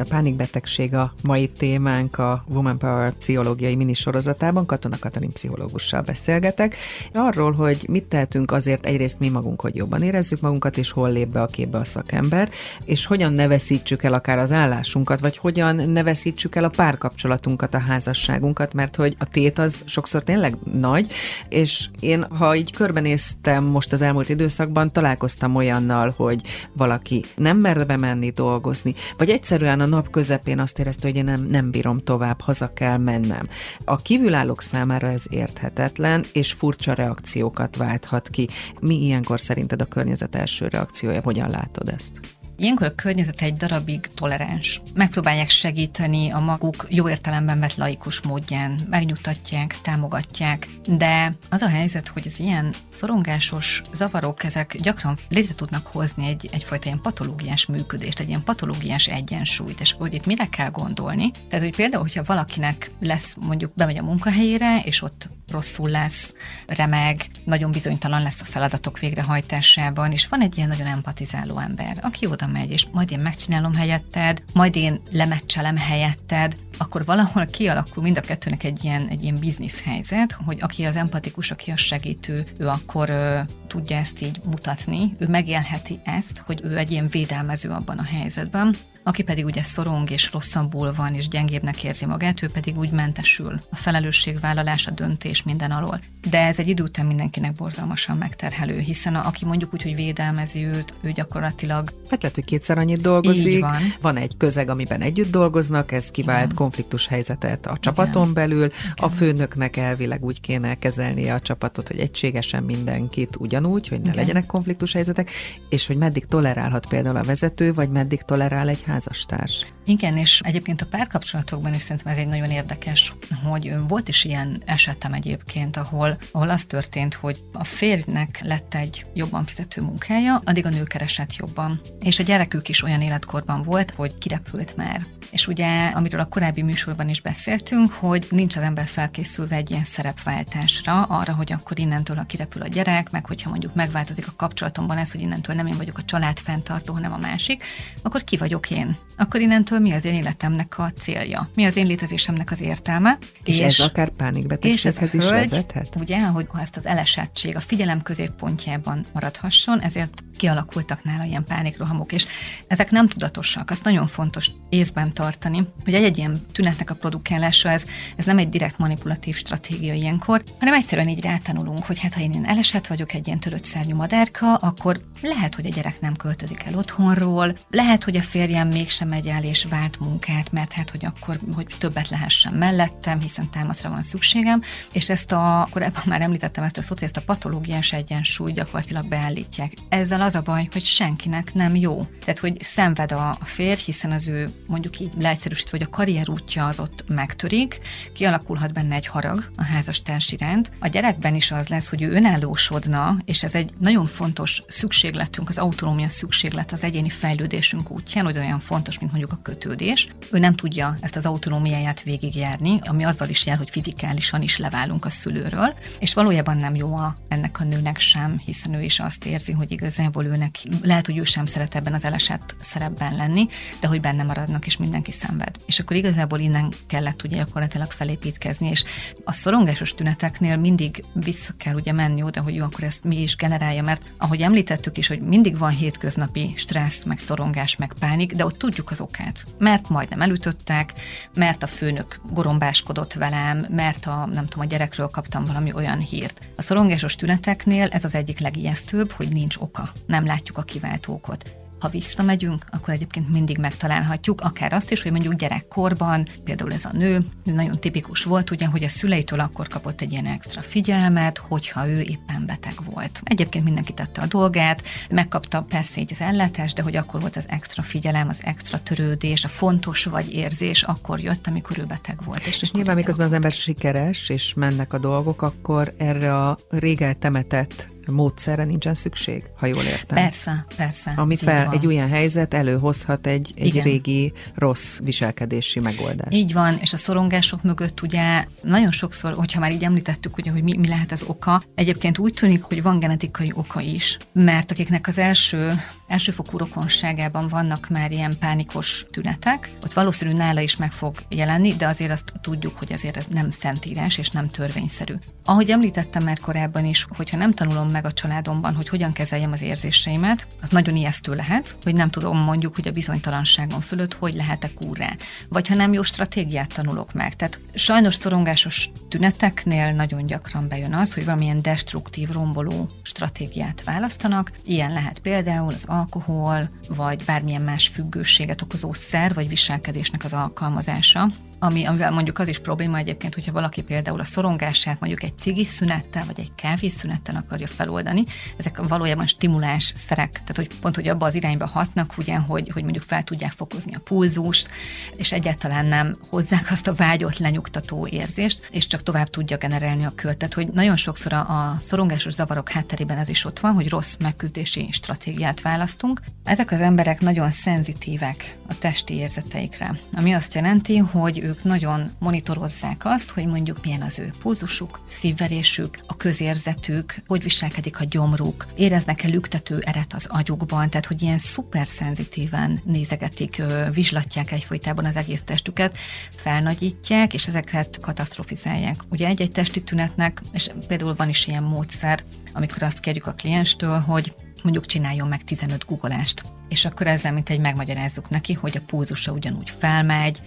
a 0.00 0.04
pánikbetegség 0.08 0.94
a 0.94 1.14
mai 1.22 1.48
témánk 1.48 2.18
a 2.18 2.44
Woman 2.48 2.78
Power 2.78 3.12
pszichológiai 3.12 3.76
minisorozatában. 3.76 4.66
Katona 4.66 4.98
Katalin 5.00 5.32
pszichológussal 5.32 6.00
beszélgetek. 6.00 6.76
Arról, 7.12 7.52
hogy 7.52 7.86
mit 7.88 8.04
tehetünk 8.04 8.50
azért 8.52 8.86
egyrészt 8.86 9.18
mi 9.18 9.28
magunk, 9.28 9.60
hogy 9.60 9.76
jobban 9.76 10.02
érezzük 10.02 10.40
magunkat, 10.40 10.78
és 10.78 10.90
hol 10.90 11.12
lép 11.12 11.28
be 11.28 11.42
a 11.42 11.46
képbe 11.46 11.78
a 11.78 11.84
szakember, 11.84 12.50
és 12.84 13.06
hogyan 13.06 13.32
ne 13.32 13.46
veszítsük 13.46 14.02
el 14.02 14.12
akár 14.12 14.38
az 14.38 14.52
állásunkat, 14.52 15.20
vagy 15.20 15.36
hogyan 15.36 15.76
ne 15.76 16.02
veszítsük 16.02 16.54
el 16.54 16.64
a 16.64 16.68
párkapcsolatunkat, 16.68 17.74
a 17.74 17.78
házasságunkat, 17.78 18.74
mert 18.74 18.96
hogy 18.96 19.16
a 19.18 19.24
tét 19.24 19.58
az 19.58 19.82
sokszor 19.86 20.22
tényleg 20.22 20.56
nagy, 20.72 21.12
és 21.48 21.88
én, 22.00 22.26
ha 22.38 22.54
így 22.54 22.72
körbenéztem 22.72 23.64
most 23.64 23.92
az 23.92 24.02
elmúlt 24.02 24.28
időszakban, 24.28 24.92
találkoztam 24.92 25.54
olyannal, 25.54 26.14
hogy 26.16 26.40
valaki 26.72 27.24
nem 27.36 27.58
mer 27.58 27.86
bemenni 27.86 28.30
dolgozni, 28.30 28.94
vagy 29.16 29.30
egyszerűen 29.30 29.80
a 29.80 29.86
nap 29.90 30.10
közepén 30.10 30.58
azt 30.58 30.78
érezte, 30.78 31.08
hogy 31.08 31.16
én 31.16 31.24
nem, 31.24 31.42
nem 31.42 31.70
bírom 31.70 31.98
tovább, 31.98 32.40
haza 32.40 32.72
kell 32.72 32.96
mennem. 32.96 33.48
A 33.84 33.96
kívülállók 33.96 34.62
számára 34.62 35.08
ez 35.08 35.24
érthetetlen, 35.30 36.24
és 36.32 36.52
furcsa 36.52 36.94
reakciókat 36.94 37.76
válthat 37.76 38.28
ki. 38.28 38.48
Mi 38.80 39.04
ilyenkor 39.04 39.40
szerinted 39.40 39.80
a 39.80 39.84
környezet 39.84 40.34
első 40.34 40.68
reakciója? 40.68 41.20
Hogyan 41.22 41.50
látod 41.50 41.88
ezt? 41.88 42.39
Ilyenkor 42.60 42.86
a 42.86 42.94
környezet 42.94 43.42
egy 43.42 43.54
darabig 43.54 44.06
toleráns. 44.14 44.80
Megpróbálják 44.94 45.50
segíteni 45.50 46.30
a 46.30 46.40
maguk 46.40 46.86
jó 46.88 47.08
értelemben 47.08 47.60
vett 47.60 47.74
laikus 47.74 48.20
módján, 48.20 48.80
megnyugtatják, 48.90 49.80
támogatják, 49.82 50.68
de 50.88 51.36
az 51.48 51.62
a 51.62 51.68
helyzet, 51.68 52.08
hogy 52.08 52.26
az 52.26 52.38
ilyen 52.38 52.74
szorongásos 52.90 53.82
zavarok, 53.92 54.44
ezek 54.44 54.76
gyakran 54.80 55.18
létre 55.28 55.54
tudnak 55.54 55.86
hozni 55.86 56.26
egy, 56.26 56.48
egyfajta 56.52 56.86
ilyen 56.86 57.00
patológiás 57.00 57.66
működést, 57.66 58.20
egy 58.20 58.28
ilyen 58.28 58.44
patológiás 58.44 59.06
egyensúlyt, 59.06 59.80
és 59.80 59.92
hogy 59.92 60.14
itt 60.14 60.26
mire 60.26 60.48
kell 60.48 60.70
gondolni. 60.70 61.30
Tehát, 61.48 61.64
hogy 61.64 61.76
például, 61.76 62.02
hogyha 62.02 62.24
valakinek 62.24 62.90
lesz, 63.00 63.34
mondjuk 63.38 63.72
bemegy 63.74 63.98
a 63.98 64.02
munkahelyére, 64.02 64.80
és 64.80 65.02
ott 65.02 65.28
rosszul 65.50 65.90
lesz, 65.90 66.34
remeg, 66.66 67.26
nagyon 67.44 67.70
bizonytalan 67.70 68.22
lesz 68.22 68.40
a 68.40 68.44
feladatok 68.44 68.98
végrehajtásában, 68.98 70.12
és 70.12 70.26
van 70.26 70.40
egy 70.40 70.56
ilyen 70.56 70.68
nagyon 70.68 70.86
empatizáló 70.86 71.58
ember, 71.58 71.98
aki 72.02 72.26
oda 72.26 72.46
megy, 72.50 72.70
és 72.70 72.86
majd 72.92 73.10
én 73.10 73.18
megcsinálom 73.18 73.74
helyetted, 73.74 74.42
majd 74.54 74.76
én 74.76 75.00
lemeccselem 75.10 75.76
helyetted, 75.76 76.56
akkor 76.78 77.04
valahol 77.04 77.46
kialakul 77.46 78.02
mind 78.02 78.16
a 78.16 78.20
kettőnek 78.20 78.64
egy 78.64 78.84
ilyen, 78.84 79.08
egy 79.08 79.22
ilyen 79.22 79.38
biznisz 79.38 79.82
helyzet, 79.82 80.32
hogy 80.32 80.56
aki 80.60 80.84
az 80.84 80.96
empatikus, 80.96 81.50
aki 81.50 81.70
a 81.70 81.76
segítő, 81.76 82.46
ő 82.58 82.68
akkor 82.68 83.08
ö, 83.10 83.38
tudja 83.66 83.96
ezt 83.96 84.22
így 84.22 84.40
mutatni, 84.44 85.12
ő 85.18 85.28
megélheti 85.28 85.98
ezt, 86.04 86.42
hogy 86.46 86.60
ő 86.64 86.76
egy 86.76 86.90
ilyen 86.90 87.08
védelmező 87.08 87.68
abban 87.68 87.98
a 87.98 88.04
helyzetben, 88.04 88.76
Aki 89.04 89.22
pedig 89.22 89.44
ugye 89.44 89.62
szorong 89.62 90.10
és 90.10 90.32
rosszabbul 90.32 90.92
van, 90.96 91.14
és 91.14 91.28
gyengébbnek 91.28 91.84
érzi 91.84 92.06
magát, 92.06 92.42
ő 92.42 92.48
pedig 92.48 92.78
úgy 92.78 92.90
mentesül. 92.90 93.60
A 93.70 93.76
felelősségvállalás, 93.76 94.86
a 94.86 94.90
döntés 94.90 95.42
minden 95.42 95.70
alól. 95.70 96.00
De 96.30 96.38
ez 96.38 96.58
egy 96.58 96.68
idő 96.68 96.82
után 96.82 97.06
mindenkinek 97.06 97.52
borzalmasan 97.52 98.16
megterhelő, 98.16 98.78
hiszen 98.78 99.14
a, 99.14 99.26
aki 99.26 99.44
mondjuk 99.44 99.74
úgy, 99.74 99.82
hogy 99.82 99.94
védelmezi 99.94 100.64
őt, 100.64 100.94
ő 101.00 101.12
gyakorlatilag. 101.12 101.92
Hát 102.10 102.22
lehet, 102.22 102.34
hogy 102.34 102.44
kétszer 102.44 102.78
annyit 102.78 103.00
dolgozik. 103.00 103.60
van. 103.60 103.82
van 104.00 104.16
egy 104.16 104.36
közeg, 104.36 104.70
amiben 104.70 105.00
együtt 105.00 105.30
dolgoznak, 105.30 105.92
ez 105.92 106.10
kivált 106.10 106.44
Igen. 106.44 106.56
konfliktus 106.56 107.06
helyzetet 107.06 107.66
a 107.66 107.76
csapaton 107.80 108.22
Igen. 108.22 108.34
belül. 108.34 108.64
Igen. 108.64 108.92
A 108.96 109.08
főnöknek 109.08 109.76
elvileg 109.76 110.24
úgy 110.24 110.40
kéne 110.40 110.74
kezelnie 110.74 111.34
a 111.34 111.40
csapatot, 111.40 111.88
hogy 111.88 111.98
egységesen 111.98 112.62
mindenkit 112.62 113.36
ugyanúgy, 113.38 113.88
hogy 113.88 114.00
ne 114.00 114.04
Igen. 114.04 114.16
legyenek 114.16 114.46
konfliktus 114.46 114.92
helyzetek, 114.92 115.30
és 115.68 115.86
hogy 115.86 115.96
meddig 115.96 116.26
tolerálhat 116.26 116.86
például 116.86 117.16
a 117.16 117.22
vezető, 117.22 117.74
vagy 117.74 117.90
meddig 117.90 118.22
tolerál 118.22 118.68
egy 118.68 118.82
házastárs. 118.90 119.72
Igen, 119.84 120.16
és 120.16 120.40
egyébként 120.44 120.82
a 120.82 120.86
párkapcsolatokban 120.86 121.74
is 121.74 121.82
szerintem 121.82 122.12
ez 122.12 122.18
egy 122.18 122.26
nagyon 122.26 122.50
érdekes, 122.50 123.14
hogy 123.44 123.74
volt 123.88 124.08
is 124.08 124.24
ilyen 124.24 124.62
esetem 124.66 125.12
egyébként, 125.12 125.76
ahol, 125.76 126.18
ahol 126.32 126.50
az 126.50 126.64
történt, 126.64 127.14
hogy 127.14 127.42
a 127.52 127.64
férjnek 127.64 128.40
lett 128.42 128.74
egy 128.74 129.04
jobban 129.14 129.44
fizető 129.44 129.82
munkája, 129.82 130.40
addig 130.44 130.66
a 130.66 130.68
nő 130.68 130.82
keresett 130.82 131.36
jobban. 131.36 131.80
És 132.00 132.18
a 132.18 132.22
gyerekük 132.22 132.68
is 132.68 132.82
olyan 132.82 133.00
életkorban 133.00 133.62
volt, 133.62 133.90
hogy 133.90 134.18
kirepült 134.18 134.76
már. 134.76 135.06
És 135.30 135.46
ugye, 135.46 135.86
amiről 135.86 136.20
a 136.20 136.24
korábbi 136.24 136.62
műsorban 136.62 137.08
is 137.08 137.20
beszéltünk, 137.20 137.92
hogy 137.92 138.26
nincs 138.30 138.56
az 138.56 138.62
ember 138.62 138.86
felkészülve 138.86 139.56
egy 139.56 139.70
ilyen 139.70 139.84
szerepváltásra, 139.84 141.02
arra, 141.02 141.32
hogy 141.32 141.52
akkor 141.52 141.78
innentől, 141.78 142.18
a 142.18 142.24
kirepül 142.24 142.62
a 142.62 142.66
gyerek, 142.66 143.10
meg 143.10 143.26
hogyha 143.26 143.50
mondjuk 143.50 143.74
megváltozik 143.74 144.26
a 144.26 144.32
kapcsolatomban 144.36 144.96
ez, 144.96 145.12
hogy 145.12 145.20
innentől 145.20 145.56
nem 145.56 145.66
én 145.66 145.76
vagyok 145.76 145.98
a 145.98 146.04
család 146.04 146.38
fenntartó, 146.38 146.92
hanem 146.92 147.12
a 147.12 147.18
másik, 147.18 147.64
akkor 148.02 148.24
ki 148.24 148.36
vagyok 148.36 148.70
én? 148.70 148.96
Akkor 149.16 149.40
innentől 149.40 149.78
mi 149.78 149.92
az 149.92 150.04
én 150.04 150.14
életemnek 150.14 150.78
a 150.78 150.90
célja? 150.90 151.50
Mi 151.54 151.64
az 151.64 151.76
én 151.76 151.86
létezésemnek 151.86 152.50
az 152.50 152.60
értelme? 152.60 153.18
És, 153.44 153.58
és 153.58 153.78
ez 153.78 153.86
akár 153.86 154.08
pánikbetegséghez 154.08 155.14
is 155.14 155.28
vezethet? 155.28 155.96
Ugye, 155.96 156.26
hogy 156.26 156.46
ha 156.48 156.60
ezt 156.60 156.76
az 156.76 156.86
elesettség 156.86 157.56
a 157.56 157.60
figyelem 157.60 158.02
középpontjában 158.02 159.06
maradhasson, 159.12 159.80
ezért 159.80 160.24
kialakultak 160.36 161.04
nála 161.04 161.24
ilyen 161.24 161.44
pánikrohamok, 161.44 162.12
és 162.12 162.26
ezek 162.66 162.90
nem 162.90 163.08
tudatosak. 163.08 163.70
Azt 163.70 163.84
nagyon 163.84 164.06
fontos 164.06 164.50
észben 164.68 165.12
tartani, 165.20 165.66
hogy 165.84 165.94
egy-egy 165.94 166.18
ilyen 166.18 166.46
tünetnek 166.52 166.90
a 166.90 166.94
produkálása, 166.94 167.68
ez, 167.70 167.84
ez 168.16 168.24
nem 168.24 168.38
egy 168.38 168.48
direkt 168.48 168.78
manipulatív 168.78 169.36
stratégia 169.36 169.94
ilyenkor, 169.94 170.42
hanem 170.58 170.74
egyszerűen 170.74 171.08
így 171.08 171.24
rátanulunk, 171.24 171.84
hogy 171.84 172.00
hát 172.00 172.14
ha 172.14 172.20
én 172.20 172.44
elesett 172.44 172.86
vagyok 172.86 173.12
egy 173.12 173.26
ilyen 173.26 173.40
törött 173.40 173.64
szárnyú 173.64 173.96
madárka, 173.96 174.54
akkor 174.54 175.00
lehet, 175.20 175.54
hogy 175.54 175.66
a 175.66 175.68
gyerek 175.68 176.00
nem 176.00 176.16
költözik 176.16 176.62
el 176.62 176.74
otthonról, 176.74 177.56
lehet, 177.70 178.04
hogy 178.04 178.16
a 178.16 178.22
férjem 178.22 178.68
mégsem 178.68 179.08
megy 179.08 179.26
el 179.26 179.44
és 179.44 179.64
vált 179.64 180.00
munkát, 180.00 180.52
mert 180.52 180.72
hát, 180.72 180.90
hogy 180.90 181.04
akkor, 181.04 181.40
hogy 181.54 181.66
többet 181.78 182.08
lehessen 182.08 182.54
mellettem, 182.54 183.20
hiszen 183.20 183.50
támaszra 183.50 183.90
van 183.90 184.02
szükségem, 184.02 184.62
és 184.92 185.10
ezt 185.10 185.32
a, 185.32 185.68
korábban 185.70 186.02
már 186.06 186.20
említettem 186.20 186.64
ezt 186.64 186.78
a 186.78 186.82
szót, 186.82 186.98
hogy 186.98 187.08
ezt 187.08 187.16
a 187.16 187.22
patológiás 187.22 187.92
egyensúly 187.92 188.52
gyakorlatilag 188.52 189.08
beállítják. 189.08 189.72
Ezzel 189.88 190.20
az 190.20 190.34
a 190.34 190.40
baj, 190.40 190.68
hogy 190.72 190.84
senkinek 190.84 191.54
nem 191.54 191.74
jó. 191.76 192.06
Tehát, 192.20 192.38
hogy 192.38 192.62
szenved 192.62 193.12
a 193.12 193.38
férj, 193.42 193.80
hiszen 193.84 194.10
az 194.10 194.28
ő 194.28 194.50
mondjuk 194.66 195.00
így 195.00 195.09
leegyszerűsítve, 195.18 195.78
hogy 195.78 195.86
a 195.86 195.96
karrierútja 195.96 196.66
az 196.66 196.80
ott 196.80 197.04
megtörik, 197.08 197.80
kialakulhat 198.12 198.72
benne 198.72 198.94
egy 198.94 199.06
harag 199.06 199.50
a 199.56 199.62
házastárs 199.62 200.32
iránt. 200.32 200.70
A 200.78 200.88
gyerekben 200.88 201.34
is 201.34 201.50
az 201.50 201.68
lesz, 201.68 201.88
hogy 201.88 202.02
ő 202.02 202.10
önállósodna, 202.10 203.16
és 203.24 203.42
ez 203.42 203.54
egy 203.54 203.70
nagyon 203.78 204.06
fontos 204.06 204.62
szükségletünk, 204.66 205.48
az 205.48 205.58
autonómia 205.58 206.08
szükséglet 206.08 206.72
az 206.72 206.82
egyéni 206.82 207.08
fejlődésünk 207.08 207.90
útján, 207.90 208.24
hogy 208.24 208.38
olyan 208.38 208.60
fontos, 208.60 208.98
mint 208.98 209.10
mondjuk 209.10 209.32
a 209.32 209.40
kötődés. 209.42 210.08
Ő 210.30 210.38
nem 210.38 210.54
tudja 210.54 210.94
ezt 211.00 211.16
az 211.16 211.26
autonómiáját 211.26 212.02
végigjárni, 212.02 212.78
ami 212.82 213.04
azzal 213.04 213.28
is 213.28 213.46
jár, 213.46 213.56
hogy 213.58 213.70
fizikálisan 213.70 214.42
is 214.42 214.58
leválunk 214.58 215.04
a 215.04 215.10
szülőről, 215.10 215.74
és 215.98 216.14
valójában 216.14 216.56
nem 216.56 216.74
jó 216.74 216.94
a, 216.94 217.16
ennek 217.28 217.60
a 217.60 217.64
nőnek 217.64 217.98
sem, 217.98 218.38
hiszen 218.44 218.74
ő 218.74 218.82
is 218.82 219.00
azt 219.00 219.24
érzi, 219.24 219.52
hogy 219.52 219.72
igazából 219.72 220.24
őnek, 220.24 220.56
lehet, 220.82 221.06
hogy 221.06 221.18
ő 221.18 221.24
sem 221.24 221.46
szeret 221.46 221.74
ebben 221.74 221.94
az 221.94 222.04
elesett 222.04 222.54
szerepben 222.60 223.16
lenni, 223.16 223.48
de 223.80 223.86
hogy 223.86 224.00
benne 224.00 224.22
maradnak, 224.22 224.66
és 224.66 224.76
mindenki 225.00 225.26
szenved. 225.26 225.56
És 225.66 225.78
akkor 225.78 225.96
igazából 225.96 226.38
innen 226.38 226.72
kellett 226.86 227.22
ugye 227.22 227.36
gyakorlatilag 227.36 227.90
felépítkezni, 227.90 228.68
és 228.68 228.84
a 229.24 229.32
szorongásos 229.32 229.94
tüneteknél 229.94 230.56
mindig 230.56 231.04
vissza 231.12 231.52
kell 231.56 231.74
ugye 231.74 231.92
menni 231.92 232.22
oda, 232.22 232.42
hogy 232.42 232.54
jó, 232.54 232.64
akkor 232.64 232.84
ezt 232.84 233.04
mi 233.04 233.22
is 233.22 233.36
generálja, 233.36 233.82
mert 233.82 234.02
ahogy 234.18 234.40
említettük 234.40 234.98
is, 234.98 235.06
hogy 235.06 235.20
mindig 235.20 235.58
van 235.58 235.70
hétköznapi 235.70 236.52
stressz, 236.56 237.04
meg 237.04 237.18
szorongás, 237.18 237.76
meg 237.76 237.92
pánik, 238.00 238.32
de 238.32 238.44
ott 238.44 238.58
tudjuk 238.58 238.90
az 238.90 239.00
okát. 239.00 239.44
Mert 239.58 239.88
majdnem 239.88 240.20
elütöttek, 240.20 240.92
mert 241.34 241.62
a 241.62 241.66
főnök 241.66 242.20
gorombáskodott 242.32 243.12
velem, 243.12 243.66
mert 243.68 244.06
a, 244.06 244.26
nem 244.26 244.46
tudom, 244.46 244.66
a 244.66 244.70
gyerekről 244.70 245.08
kaptam 245.08 245.44
valami 245.44 245.72
olyan 245.72 245.98
hírt. 245.98 246.40
A 246.56 246.62
szorongásos 246.62 247.14
tüneteknél 247.14 247.88
ez 247.90 248.04
az 248.04 248.14
egyik 248.14 248.38
legijesztőbb, 248.38 249.10
hogy 249.10 249.28
nincs 249.28 249.56
oka. 249.56 249.90
Nem 250.06 250.26
látjuk 250.26 250.58
a 250.58 250.62
kiváltókot. 250.62 251.59
Ha 251.80 251.88
visszamegyünk, 251.88 252.64
akkor 252.70 252.94
egyébként 252.94 253.28
mindig 253.28 253.58
megtalálhatjuk, 253.58 254.40
akár 254.40 254.72
azt 254.72 254.90
is, 254.90 255.02
hogy 255.02 255.10
mondjuk 255.10 255.34
gyerekkorban, 255.34 256.28
például 256.44 256.72
ez 256.72 256.84
a 256.84 256.92
nő, 256.92 257.24
nagyon 257.44 257.76
tipikus 257.80 258.22
volt 258.24 258.50
ugye, 258.50 258.66
hogy 258.66 258.84
a 258.84 258.88
szüleitől 258.88 259.40
akkor 259.40 259.68
kapott 259.68 260.00
egy 260.00 260.12
ilyen 260.12 260.26
extra 260.26 260.62
figyelmet, 260.62 261.38
hogyha 261.38 261.88
ő 261.88 262.00
éppen 262.00 262.46
beteg 262.46 262.74
volt. 262.84 263.20
Egyébként 263.24 263.64
mindenki 263.64 263.92
tette 263.92 264.20
a 264.20 264.26
dolgát, 264.26 264.82
megkapta 265.10 265.62
persze 265.62 266.00
így 266.00 266.12
az 266.12 266.20
ellátást, 266.20 266.76
de 266.76 266.82
hogy 266.82 266.96
akkor 266.96 267.20
volt 267.20 267.36
az 267.36 267.46
extra 267.48 267.82
figyelem, 267.82 268.28
az 268.28 268.40
extra 268.44 268.82
törődés, 268.82 269.44
a 269.44 269.48
fontos 269.48 270.04
vagy 270.04 270.32
érzés, 270.34 270.82
akkor 270.82 271.20
jött, 271.20 271.46
amikor 271.46 271.78
ő 271.78 271.84
beteg 271.84 272.24
volt. 272.24 272.46
És, 272.46 272.62
és 272.62 272.70
nyilván 272.70 272.96
miközben 272.96 273.26
az 273.26 273.32
ember 273.32 273.52
sikeres, 273.52 274.28
és 274.28 274.54
mennek 274.54 274.92
a 274.92 274.98
dolgok, 274.98 275.42
akkor 275.42 275.94
erre 275.98 276.36
a 276.36 276.58
rég 276.70 277.16
temetett 277.18 277.88
módszerre 278.10 278.64
nincsen 278.64 278.94
szükség, 278.94 279.42
ha 279.58 279.66
jól 279.66 279.82
értem. 279.82 280.16
Persze, 280.16 280.66
persze. 280.76 281.12
Ami 281.16 281.36
fel, 281.36 281.68
egy 281.72 281.86
olyan 281.86 282.08
helyzet 282.08 282.54
előhozhat 282.54 283.26
egy, 283.26 283.52
egy 283.56 283.82
régi 283.82 284.32
rossz 284.54 284.98
viselkedési 284.98 285.80
megoldást. 285.80 286.34
Így 286.34 286.52
van, 286.52 286.78
és 286.80 286.92
a 286.92 286.96
szorongások 286.96 287.62
mögött 287.62 288.02
ugye 288.02 288.44
nagyon 288.62 288.90
sokszor, 288.90 289.32
hogyha 289.32 289.60
már 289.60 289.72
így 289.72 289.84
említettük, 289.84 290.36
ugye, 290.36 290.50
hogy 290.50 290.62
mi, 290.62 290.76
mi 290.76 290.88
lehet 290.88 291.12
az 291.12 291.24
oka, 291.26 291.62
egyébként 291.74 292.18
úgy 292.18 292.34
tűnik, 292.34 292.62
hogy 292.62 292.82
van 292.82 292.98
genetikai 292.98 293.52
oka 293.54 293.80
is, 293.80 294.16
mert 294.32 294.70
akiknek 294.70 295.08
az 295.08 295.18
első 295.18 295.72
elsőfokú 296.10 296.56
rokonságában 296.58 297.48
vannak 297.48 297.88
már 297.88 298.12
ilyen 298.12 298.38
pánikos 298.38 299.06
tünetek, 299.10 299.72
ott 299.82 299.92
valószínű 299.92 300.32
nála 300.32 300.60
is 300.60 300.76
meg 300.76 300.92
fog 300.92 301.22
jelenni, 301.28 301.74
de 301.74 301.86
azért 301.86 302.10
azt 302.10 302.32
tudjuk, 302.40 302.78
hogy 302.78 302.92
azért 302.92 303.16
ez 303.16 303.26
nem 303.30 303.50
szentírás 303.50 304.18
és 304.18 304.30
nem 304.30 304.50
törvényszerű. 304.50 305.14
Ahogy 305.44 305.70
említettem 305.70 306.24
már 306.24 306.38
korábban 306.38 306.84
is, 306.84 307.06
hogyha 307.16 307.36
nem 307.36 307.52
tanulom 307.52 307.90
meg 307.90 308.04
a 308.04 308.12
családomban, 308.12 308.74
hogy 308.74 308.88
hogyan 308.88 309.12
kezeljem 309.12 309.52
az 309.52 309.62
érzéseimet, 309.62 310.46
az 310.62 310.68
nagyon 310.68 310.96
ijesztő 310.96 311.34
lehet, 311.34 311.76
hogy 311.82 311.94
nem 311.94 312.10
tudom 312.10 312.38
mondjuk, 312.38 312.74
hogy 312.74 312.88
a 312.88 312.92
bizonytalanságon 312.92 313.80
fölött 313.80 314.14
hogy 314.14 314.34
lehetek 314.34 314.82
úrrá. 314.82 315.16
Vagy 315.48 315.68
ha 315.68 315.74
nem 315.74 315.92
jó 315.92 316.02
stratégiát 316.02 316.74
tanulok 316.74 317.12
meg. 317.12 317.36
Tehát 317.36 317.60
sajnos 317.74 318.14
szorongásos 318.14 318.90
tüneteknél 319.08 319.92
nagyon 319.92 320.26
gyakran 320.26 320.68
bejön 320.68 320.94
az, 320.94 321.14
hogy 321.14 321.24
valamilyen 321.24 321.62
destruktív, 321.62 322.30
romboló 322.30 322.90
stratégiát 323.02 323.84
választanak. 323.84 324.52
Ilyen 324.64 324.92
lehet 324.92 325.18
például 325.18 325.72
az 325.72 325.84
alkohol, 326.00 326.70
vagy 326.88 327.24
bármilyen 327.24 327.62
más 327.62 327.88
függőséget 327.88 328.62
okozó 328.62 328.92
szer, 328.92 329.34
vagy 329.34 329.48
viselkedésnek 329.48 330.24
az 330.24 330.34
alkalmazása 330.34 331.28
ami, 331.62 331.84
amivel 331.84 332.10
mondjuk 332.10 332.38
az 332.38 332.48
is 332.48 332.58
probléma 332.58 332.96
egyébként, 332.96 333.34
hogyha 333.34 333.52
valaki 333.52 333.82
például 333.82 334.20
a 334.20 334.24
szorongását 334.24 335.00
mondjuk 335.00 335.22
egy 335.22 335.38
cigi 335.38 335.64
szünettel, 335.64 336.24
vagy 336.26 336.40
egy 336.40 336.54
kávészünettel 336.54 337.36
akarja 337.36 337.66
feloldani, 337.66 338.24
ezek 338.56 338.86
valójában 338.88 339.26
stimuláns 339.26 339.92
szerek, 339.96 340.30
tehát 340.32 340.56
hogy 340.56 340.68
pont, 340.80 340.94
hogy 340.94 341.08
abba 341.08 341.26
az 341.26 341.34
irányba 341.34 341.66
hatnak, 341.66 342.14
ugye, 342.18 342.36
hogy, 342.36 342.70
hogy 342.72 342.82
mondjuk 342.82 343.04
fel 343.04 343.22
tudják 343.22 343.52
fokozni 343.52 343.94
a 343.94 343.98
pulzust, 343.98 344.68
és 345.16 345.32
egyáltalán 345.32 345.86
nem 345.86 346.16
hozzák 346.28 346.70
azt 346.70 346.86
a 346.86 346.94
vágyott, 346.94 347.38
lenyugtató 347.38 348.06
érzést, 348.06 348.68
és 348.70 348.86
csak 348.86 349.02
tovább 349.02 349.30
tudja 349.30 349.56
generálni 349.56 350.04
a 350.04 350.12
költet, 350.14 350.54
hogy 350.54 350.68
nagyon 350.68 350.96
sokszor 350.96 351.32
a, 351.32 351.38
a 351.38 351.76
szorongásos 351.78 352.32
zavarok 352.32 352.68
hátterében 352.68 353.18
ez 353.18 353.28
is 353.28 353.44
ott 353.44 353.60
van, 353.60 353.74
hogy 353.74 353.88
rossz 353.88 354.16
megküzdési 354.22 354.88
stratégiát 354.92 355.60
választunk. 355.60 356.20
Ezek 356.44 356.70
az 356.70 356.80
emberek 356.80 357.20
nagyon 357.20 357.50
szenzitívek 357.50 358.58
a 358.68 358.78
testi 358.78 359.14
érzeteikre, 359.14 359.98
ami 360.12 360.32
azt 360.32 360.54
jelenti, 360.54 360.96
hogy 360.96 361.49
ők 361.50 361.64
nagyon 361.64 362.10
monitorozzák 362.18 363.04
azt, 363.04 363.30
hogy 363.30 363.46
mondjuk 363.46 363.84
milyen 363.84 364.02
az 364.02 364.18
ő 364.18 364.32
pulzusuk, 364.38 365.00
szívverésük, 365.06 365.98
a 366.06 366.16
közérzetük, 366.16 367.22
hogy 367.26 367.42
viselkedik 367.42 368.00
a 368.00 368.04
gyomruk, 368.04 368.66
éreznek-e 368.76 369.28
lüktető 369.28 369.78
eret 369.78 370.12
az 370.12 370.26
agyukban, 370.28 370.90
tehát 370.90 371.06
hogy 371.06 371.22
ilyen 371.22 371.38
szuper 371.38 371.86
szenzitíven 371.86 372.80
nézegetik, 372.84 373.62
vizslatják 373.92 374.52
egyfolytában 374.52 375.04
az 375.04 375.16
egész 375.16 375.42
testüket, 375.44 375.98
felnagyítják, 376.36 377.34
és 377.34 377.46
ezeket 377.46 378.00
katasztrofizálják. 378.00 378.96
Ugye 379.08 379.26
egy-egy 379.26 379.52
testi 379.52 379.82
tünetnek, 379.82 380.42
és 380.52 380.70
például 380.86 381.14
van 381.14 381.28
is 381.28 381.46
ilyen 381.46 381.62
módszer, 381.62 382.22
amikor 382.52 382.82
azt 382.82 383.00
kérjük 383.00 383.26
a 383.26 383.32
klienstől, 383.32 383.98
hogy 383.98 384.34
mondjuk 384.62 384.86
csináljon 384.86 385.28
meg 385.28 385.44
15 385.44 385.84
googolást. 385.86 386.42
És 386.70 386.84
akkor 386.84 387.06
ezzel, 387.06 387.32
mint 387.32 387.50
egy 387.50 387.60
megmagyarázzuk 387.60 388.28
neki, 388.28 388.52
hogy 388.52 388.76
a 388.76 388.84
pulzusa 388.86 389.32
ugyanúgy 389.32 389.70
felmegy, 389.78 390.40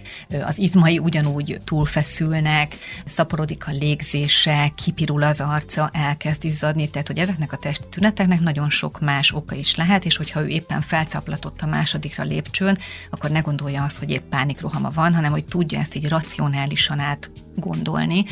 az 0.44 0.58
izmai 0.58 0.98
ugyanúgy 0.98 1.58
túlfeszülnek, 1.64 2.76
szaporodik 3.04 3.66
a 3.66 3.70
légzése, 3.70 4.72
kipirul 4.74 5.22
az 5.22 5.40
arca, 5.40 5.90
elkezd 5.92 6.44
izzadni, 6.44 6.90
tehát 6.90 7.06
hogy 7.06 7.18
ezeknek 7.18 7.52
a 7.52 7.56
testi 7.56 7.84
tüneteknek 7.88 8.40
nagyon 8.40 8.70
sok 8.70 9.00
más 9.00 9.32
oka 9.32 9.54
is 9.54 9.76
lehet, 9.76 10.04
és 10.04 10.16
hogyha 10.16 10.42
ő 10.42 10.46
éppen 10.46 10.80
felcaplatott 10.80 11.60
a 11.60 11.66
másodikra 11.66 12.24
lépcsőn, 12.24 12.78
akkor 13.10 13.30
ne 13.30 13.40
gondolja 13.40 13.84
azt, 13.84 13.98
hogy 13.98 14.10
épp 14.10 14.28
pánikrohama 14.28 14.90
van, 14.90 15.14
hanem 15.14 15.30
hogy 15.30 15.44
tudja 15.44 15.78
ezt 15.78 15.94
így 15.94 16.08
racionálisan 16.08 16.98
át 16.98 17.30
gondolni, 17.56 18.24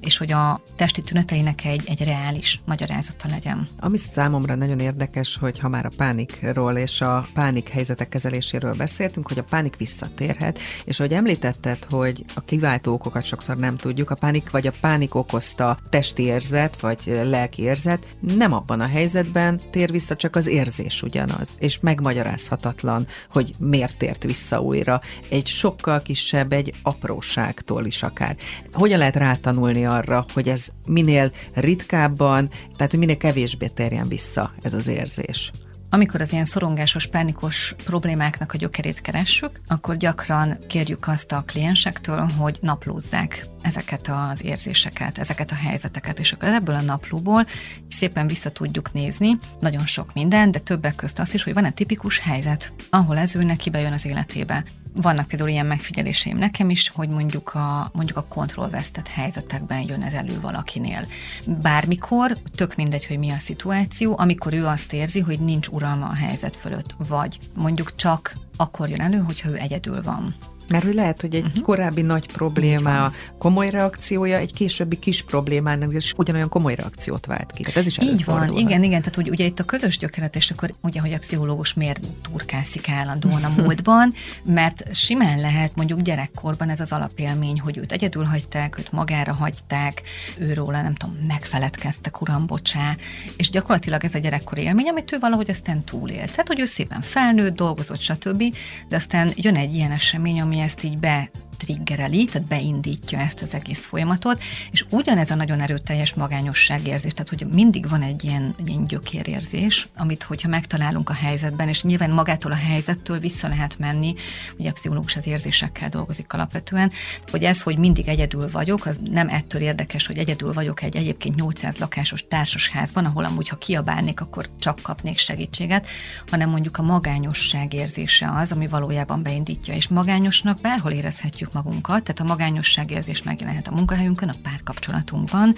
és 0.00 0.16
hogy 0.16 0.32
a 0.32 0.62
testi 0.76 1.02
tüneteinek 1.02 1.64
egy, 1.64 1.82
egy 1.86 2.04
reális 2.04 2.60
magyarázata 2.64 3.28
legyen. 3.28 3.68
Ami 3.78 3.96
számomra 3.96 4.54
nagyon 4.54 4.78
érdekes, 4.78 5.36
hogy 5.36 5.58
ha 5.58 5.68
már 5.68 5.84
a 5.84 5.90
pánikról 5.96 6.76
és 6.76 7.00
a 7.00 7.28
pánik 7.34 7.68
helyzetek 7.68 8.08
kezeléséről 8.08 8.74
beszéltünk, 8.74 9.28
hogy 9.28 9.38
a 9.38 9.44
pánik 9.44 9.76
visszatérhet, 9.76 10.58
és 10.84 10.96
hogy 10.96 11.12
említetted, 11.12 11.84
hogy 11.90 12.24
a 12.34 12.40
kiváltó 12.40 12.92
okokat 12.92 13.24
sokszor 13.24 13.56
nem 13.56 13.76
tudjuk, 13.76 14.10
a 14.10 14.14
pánik 14.14 14.50
vagy 14.50 14.66
a 14.66 14.72
pánik 14.80 15.14
okozta 15.14 15.78
testi 15.88 16.22
érzet, 16.22 16.80
vagy 16.80 17.20
lelki 17.24 17.62
érzet 17.62 18.06
nem 18.20 18.52
abban 18.52 18.80
a 18.80 18.86
helyzetben 18.86 19.60
tér 19.70 19.90
vissza, 19.90 20.16
csak 20.16 20.36
az 20.36 20.46
érzés 20.46 21.02
ugyanaz, 21.02 21.56
és 21.58 21.80
megmagyarázhatatlan, 21.80 23.06
hogy 23.30 23.52
miért 23.58 23.98
tért 23.98 24.22
vissza 24.22 24.60
újra. 24.60 25.00
Egy 25.28 25.46
sokkal 25.46 26.02
kisebb, 26.02 26.52
egy 26.52 26.74
apróságtól 26.82 27.84
is 27.84 28.02
akár. 28.02 28.36
Hogyan 28.72 28.98
lehet 28.98 29.16
rátanulni 29.16 29.84
arra, 29.90 30.24
hogy 30.32 30.48
ez 30.48 30.68
minél 30.86 31.32
ritkábban, 31.54 32.48
tehát 32.48 32.90
hogy 32.90 32.98
minél 32.98 33.16
kevésbé 33.16 33.66
terjen 33.66 34.08
vissza 34.08 34.52
ez 34.62 34.72
az 34.72 34.88
érzés. 34.88 35.50
Amikor 35.92 36.20
az 36.20 36.32
ilyen 36.32 36.44
szorongásos, 36.44 37.06
pánikos 37.06 37.74
problémáknak 37.84 38.52
a 38.52 38.56
gyökerét 38.56 39.00
keressük, 39.00 39.60
akkor 39.66 39.96
gyakran 39.96 40.58
kérjük 40.66 41.08
azt 41.08 41.32
a 41.32 41.44
kliensektől, 41.46 42.18
hogy 42.18 42.58
naplózzák 42.60 43.46
ezeket 43.62 44.08
az 44.08 44.44
érzéseket, 44.44 45.18
ezeket 45.18 45.50
a 45.50 45.54
helyzeteket, 45.54 46.18
és 46.18 46.32
akkor 46.32 46.48
ebből 46.48 46.74
a 46.74 46.80
naplóból 46.80 47.46
szépen 47.88 48.26
vissza 48.26 48.50
tudjuk 48.50 48.92
nézni 48.92 49.38
nagyon 49.60 49.86
sok 49.86 50.12
minden, 50.14 50.50
de 50.50 50.58
többek 50.58 50.94
közt 50.94 51.18
azt 51.18 51.34
is, 51.34 51.42
hogy 51.42 51.54
van 51.54 51.64
egy 51.64 51.74
tipikus 51.74 52.18
helyzet, 52.18 52.72
ahol 52.90 53.18
ez 53.18 53.36
ő 53.36 53.42
neki 53.42 53.70
bejön 53.70 53.92
az 53.92 54.06
életébe. 54.06 54.64
Vannak 54.94 55.28
például 55.28 55.50
ilyen 55.50 55.66
megfigyeléseim 55.66 56.38
nekem 56.38 56.70
is, 56.70 56.88
hogy 56.88 57.08
mondjuk 57.08 57.54
a, 57.54 57.90
mondjuk 57.92 58.16
a 58.16 58.24
kontrollvesztett 58.28 59.08
helyzetekben 59.08 59.80
jön 59.80 60.02
ez 60.02 60.12
elő 60.12 60.40
valakinél. 60.40 61.06
Bármikor, 61.46 62.38
tök 62.54 62.74
mindegy, 62.74 63.06
hogy 63.06 63.18
mi 63.18 63.30
a 63.30 63.38
szituáció, 63.38 64.18
amikor 64.18 64.54
ő 64.54 64.66
azt 64.66 64.92
érzi, 64.92 65.20
hogy 65.20 65.40
nincs 65.40 65.68
uralma 65.68 66.06
a 66.06 66.14
helyzet 66.14 66.56
fölött, 66.56 66.94
vagy 67.08 67.38
mondjuk 67.54 67.96
csak 67.96 68.36
akkor 68.56 68.88
jön 68.88 69.00
elő, 69.00 69.18
hogyha 69.18 69.48
ő 69.48 69.56
egyedül 69.56 70.02
van. 70.02 70.34
Mert 70.70 70.84
hogy 70.84 70.94
lehet, 70.94 71.20
hogy 71.20 71.34
egy 71.34 71.46
uh-huh. 71.46 71.62
korábbi 71.62 72.02
nagy 72.02 72.26
probléma 72.32 73.12
komoly 73.38 73.70
reakciója, 73.70 74.36
egy 74.36 74.52
későbbi 74.52 74.98
kis 74.98 75.22
problémának 75.22 75.94
is 75.94 76.12
ugyanolyan 76.16 76.48
komoly 76.48 76.74
reakciót 76.74 77.26
vált 77.26 77.52
ki. 77.52 77.62
Tehát 77.62 77.78
ez 77.78 77.86
is 77.86 77.98
Így 77.98 78.24
van, 78.24 78.56
igen, 78.56 78.82
igen. 78.82 79.00
Tehát 79.00 79.14
hogy 79.14 79.30
ugye 79.30 79.44
itt 79.44 79.58
a 79.58 79.64
közös 79.64 79.98
gyökeret, 79.98 80.36
és 80.36 80.50
akkor 80.50 80.74
ugye, 80.80 81.00
hogy 81.00 81.12
a 81.12 81.18
pszichológus 81.18 81.74
miért 81.74 82.00
turkászik 82.22 82.88
állandóan 82.88 83.44
a 83.44 83.52
múltban, 83.62 84.12
mert 84.44 84.94
simán 84.94 85.40
lehet 85.40 85.72
mondjuk 85.74 86.00
gyerekkorban 86.00 86.68
ez 86.68 86.80
az 86.80 86.92
alapélmény, 86.92 87.60
hogy 87.60 87.76
őt 87.76 87.92
egyedül 87.92 88.24
hagyták, 88.24 88.78
őt 88.78 88.92
magára 88.92 89.32
hagyták, 89.32 90.02
őróla 90.38 90.82
nem 90.82 90.94
tudom, 90.94 91.16
megfeledkeztek, 91.26 92.20
uram, 92.20 92.46
bocsá, 92.46 92.96
és 93.36 93.50
gyakorlatilag 93.50 94.04
ez 94.04 94.14
a 94.14 94.18
gyerekkori 94.18 94.62
élmény, 94.62 94.88
amit 94.88 95.12
ő 95.12 95.18
valahogy 95.18 95.50
aztán 95.50 95.84
túlélt. 95.84 96.30
Tehát, 96.30 96.46
hogy 96.46 96.60
ő 96.60 96.64
szépen 96.64 97.00
felnőtt, 97.00 97.56
dolgozott, 97.56 98.00
stb., 98.00 98.42
de 98.88 98.96
aztán 98.96 99.32
jön 99.36 99.56
egy 99.56 99.74
ilyen 99.74 99.90
esemény, 99.90 100.40
ami 100.40 100.59
ezt 100.60 100.82
így 100.82 100.98
be 100.98 101.30
triggereli, 101.64 102.24
tehát 102.24 102.48
beindítja 102.48 103.18
ezt 103.18 103.42
az 103.42 103.54
egész 103.54 103.84
folyamatot, 103.84 104.42
és 104.70 104.84
ugyanez 104.90 105.30
a 105.30 105.34
nagyon 105.34 105.60
erőteljes 105.60 106.14
magányosságérzés, 106.14 107.12
tehát 107.12 107.28
hogy 107.28 107.46
mindig 107.52 107.88
van 107.88 108.02
egy 108.02 108.24
ilyen, 108.24 108.54
ilyen 108.66 108.86
gyökérérzés, 108.86 109.88
amit 109.96 110.22
hogyha 110.22 110.48
megtalálunk 110.48 111.10
a 111.10 111.12
helyzetben, 111.12 111.68
és 111.68 111.82
nyilván 111.82 112.10
magától 112.10 112.52
a 112.52 112.54
helyzettől 112.54 113.18
vissza 113.18 113.48
lehet 113.48 113.78
menni, 113.78 114.14
ugye 114.58 114.68
a 114.68 114.72
pszichológus 114.72 115.16
az 115.16 115.26
érzésekkel 115.26 115.88
dolgozik 115.88 116.32
alapvetően, 116.32 116.90
hogy 117.30 117.42
ez, 117.42 117.62
hogy 117.62 117.78
mindig 117.78 118.08
egyedül 118.08 118.50
vagyok, 118.50 118.86
az 118.86 118.98
nem 119.10 119.28
ettől 119.28 119.62
érdekes, 119.62 120.06
hogy 120.06 120.18
egyedül 120.18 120.52
vagyok 120.52 120.82
egy 120.82 120.96
egyébként 120.96 121.34
800 121.34 121.76
lakásos 121.76 122.24
társasházban, 122.28 123.04
ahol 123.04 123.24
amúgy, 123.24 123.48
ha 123.48 123.56
kiabálnék, 123.56 124.20
akkor 124.20 124.48
csak 124.58 124.80
kapnék 124.82 125.18
segítséget, 125.18 125.86
hanem 126.30 126.50
mondjuk 126.50 126.76
a 126.76 126.82
magányosság 126.82 127.74
érzése 127.74 128.30
az, 128.34 128.52
ami 128.52 128.66
valójában 128.66 129.22
beindítja, 129.22 129.74
és 129.74 129.88
magányosnak 129.88 130.60
bárhol 130.60 130.92
érezhetjük 130.92 131.49
érezzük 131.50 131.52
magunkat, 131.52 132.02
tehát 132.02 132.20
a 132.20 132.24
magányosság 132.24 132.90
érzés 132.90 133.22
megjelenhet 133.22 133.66
a 133.66 133.74
munkahelyünkön, 133.74 134.28
a 134.28 134.34
párkapcsolatunkban, 134.42 135.54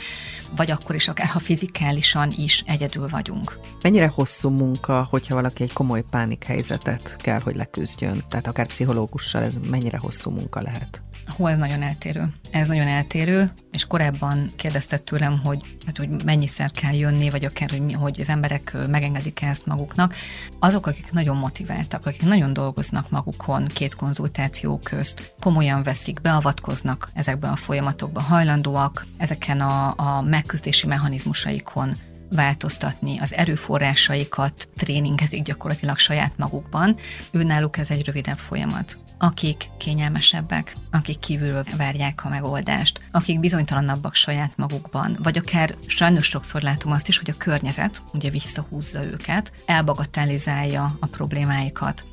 vagy 0.57 0.71
akkor 0.71 0.95
is 0.95 1.09
akár 1.09 1.27
ha 1.27 1.39
fizikálisan 1.39 2.33
is 2.37 2.65
egyedül 2.67 3.09
vagyunk. 3.09 3.59
Mennyire 3.83 4.07
hosszú 4.07 4.49
munka, 4.49 5.07
hogyha 5.11 5.35
valaki 5.35 5.63
egy 5.63 5.73
komoly 5.73 6.03
pánikhelyzetet 6.11 7.17
kell, 7.19 7.41
hogy 7.41 7.55
leküzdjön? 7.55 8.25
Tehát 8.29 8.47
akár 8.47 8.67
pszichológussal 8.67 9.43
ez 9.43 9.57
mennyire 9.71 9.99
hosszú 9.99 10.31
munka 10.31 10.63
lehet? 10.63 11.03
Hú, 11.27 11.47
ez 11.47 11.59
nagyon 11.59 11.83
eltérő. 11.83 12.25
Ez 12.51 12.69
nagyon 12.69 12.87
eltérő, 12.87 13.53
és 13.73 13.85
korábban 13.85 14.53
kérdeztett 14.57 15.05
tőlem, 15.05 15.41
hogy, 15.45 15.61
hát, 15.87 15.99
hogy 15.99 16.25
mennyiszer 16.25 16.71
kell 16.71 16.95
jönni, 16.95 17.31
vagy 17.31 17.45
akár, 17.45 17.71
hogy, 17.71 17.95
hogy 17.95 18.21
az 18.21 18.29
emberek 18.29 18.77
megengedik 18.89 19.43
-e 19.43 19.47
ezt 19.47 19.67
maguknak. 19.67 20.15
Azok, 20.59 20.87
akik 20.87 21.13
nagyon 21.13 21.37
motiváltak, 21.37 22.07
akik 22.07 22.23
nagyon 22.23 22.53
dolgoznak 22.53 23.11
magukon 23.11 23.67
két 23.67 23.95
konzultáció 23.95 24.79
közt, 24.79 25.35
komolyan 25.41 25.83
veszik, 25.83 26.21
beavatkoznak 26.21 27.11
ezekben 27.15 27.51
a 27.51 27.57
folyamatokban, 27.57 28.23
hajlandóak 28.23 29.07
ezeken 29.17 29.61
a, 29.61 29.95
a 29.97 30.23
megküzdési 30.23 30.87
mechanizmusaikon 30.87 31.93
változtatni, 32.31 33.19
az 33.19 33.35
erőforrásaikat 33.35 34.69
tréningezik 34.77 35.43
gyakorlatilag 35.43 35.99
saját 35.99 36.33
magukban. 36.37 36.97
Ő 37.31 37.43
náluk 37.43 37.79
ez 37.79 37.91
egy 37.91 38.05
rövidebb 38.05 38.39
folyamat 38.39 38.99
akik 39.23 39.71
kényelmesebbek, 39.79 40.77
akik 40.91 41.19
kívülről 41.19 41.65
várják 41.77 42.25
a 42.25 42.29
megoldást, 42.29 43.01
akik 43.11 43.41
bizonytalanabbak 43.41 44.15
saját 44.15 44.57
magukban, 44.57 45.19
vagy 45.23 45.39
akár 45.39 45.75
sajnos 45.87 46.27
sokszor 46.27 46.63
látom 46.63 46.93
azt 46.93 47.09
is, 47.09 47.19
hogy 47.19 47.31
a 47.31 47.37
környezet 47.39 48.03
ugye 48.13 48.31
visszahúzza 48.31 49.05
őket, 49.05 49.53
elbagatelizálja 49.67 50.97
a 51.01 51.07
problémáikat, 51.07 52.05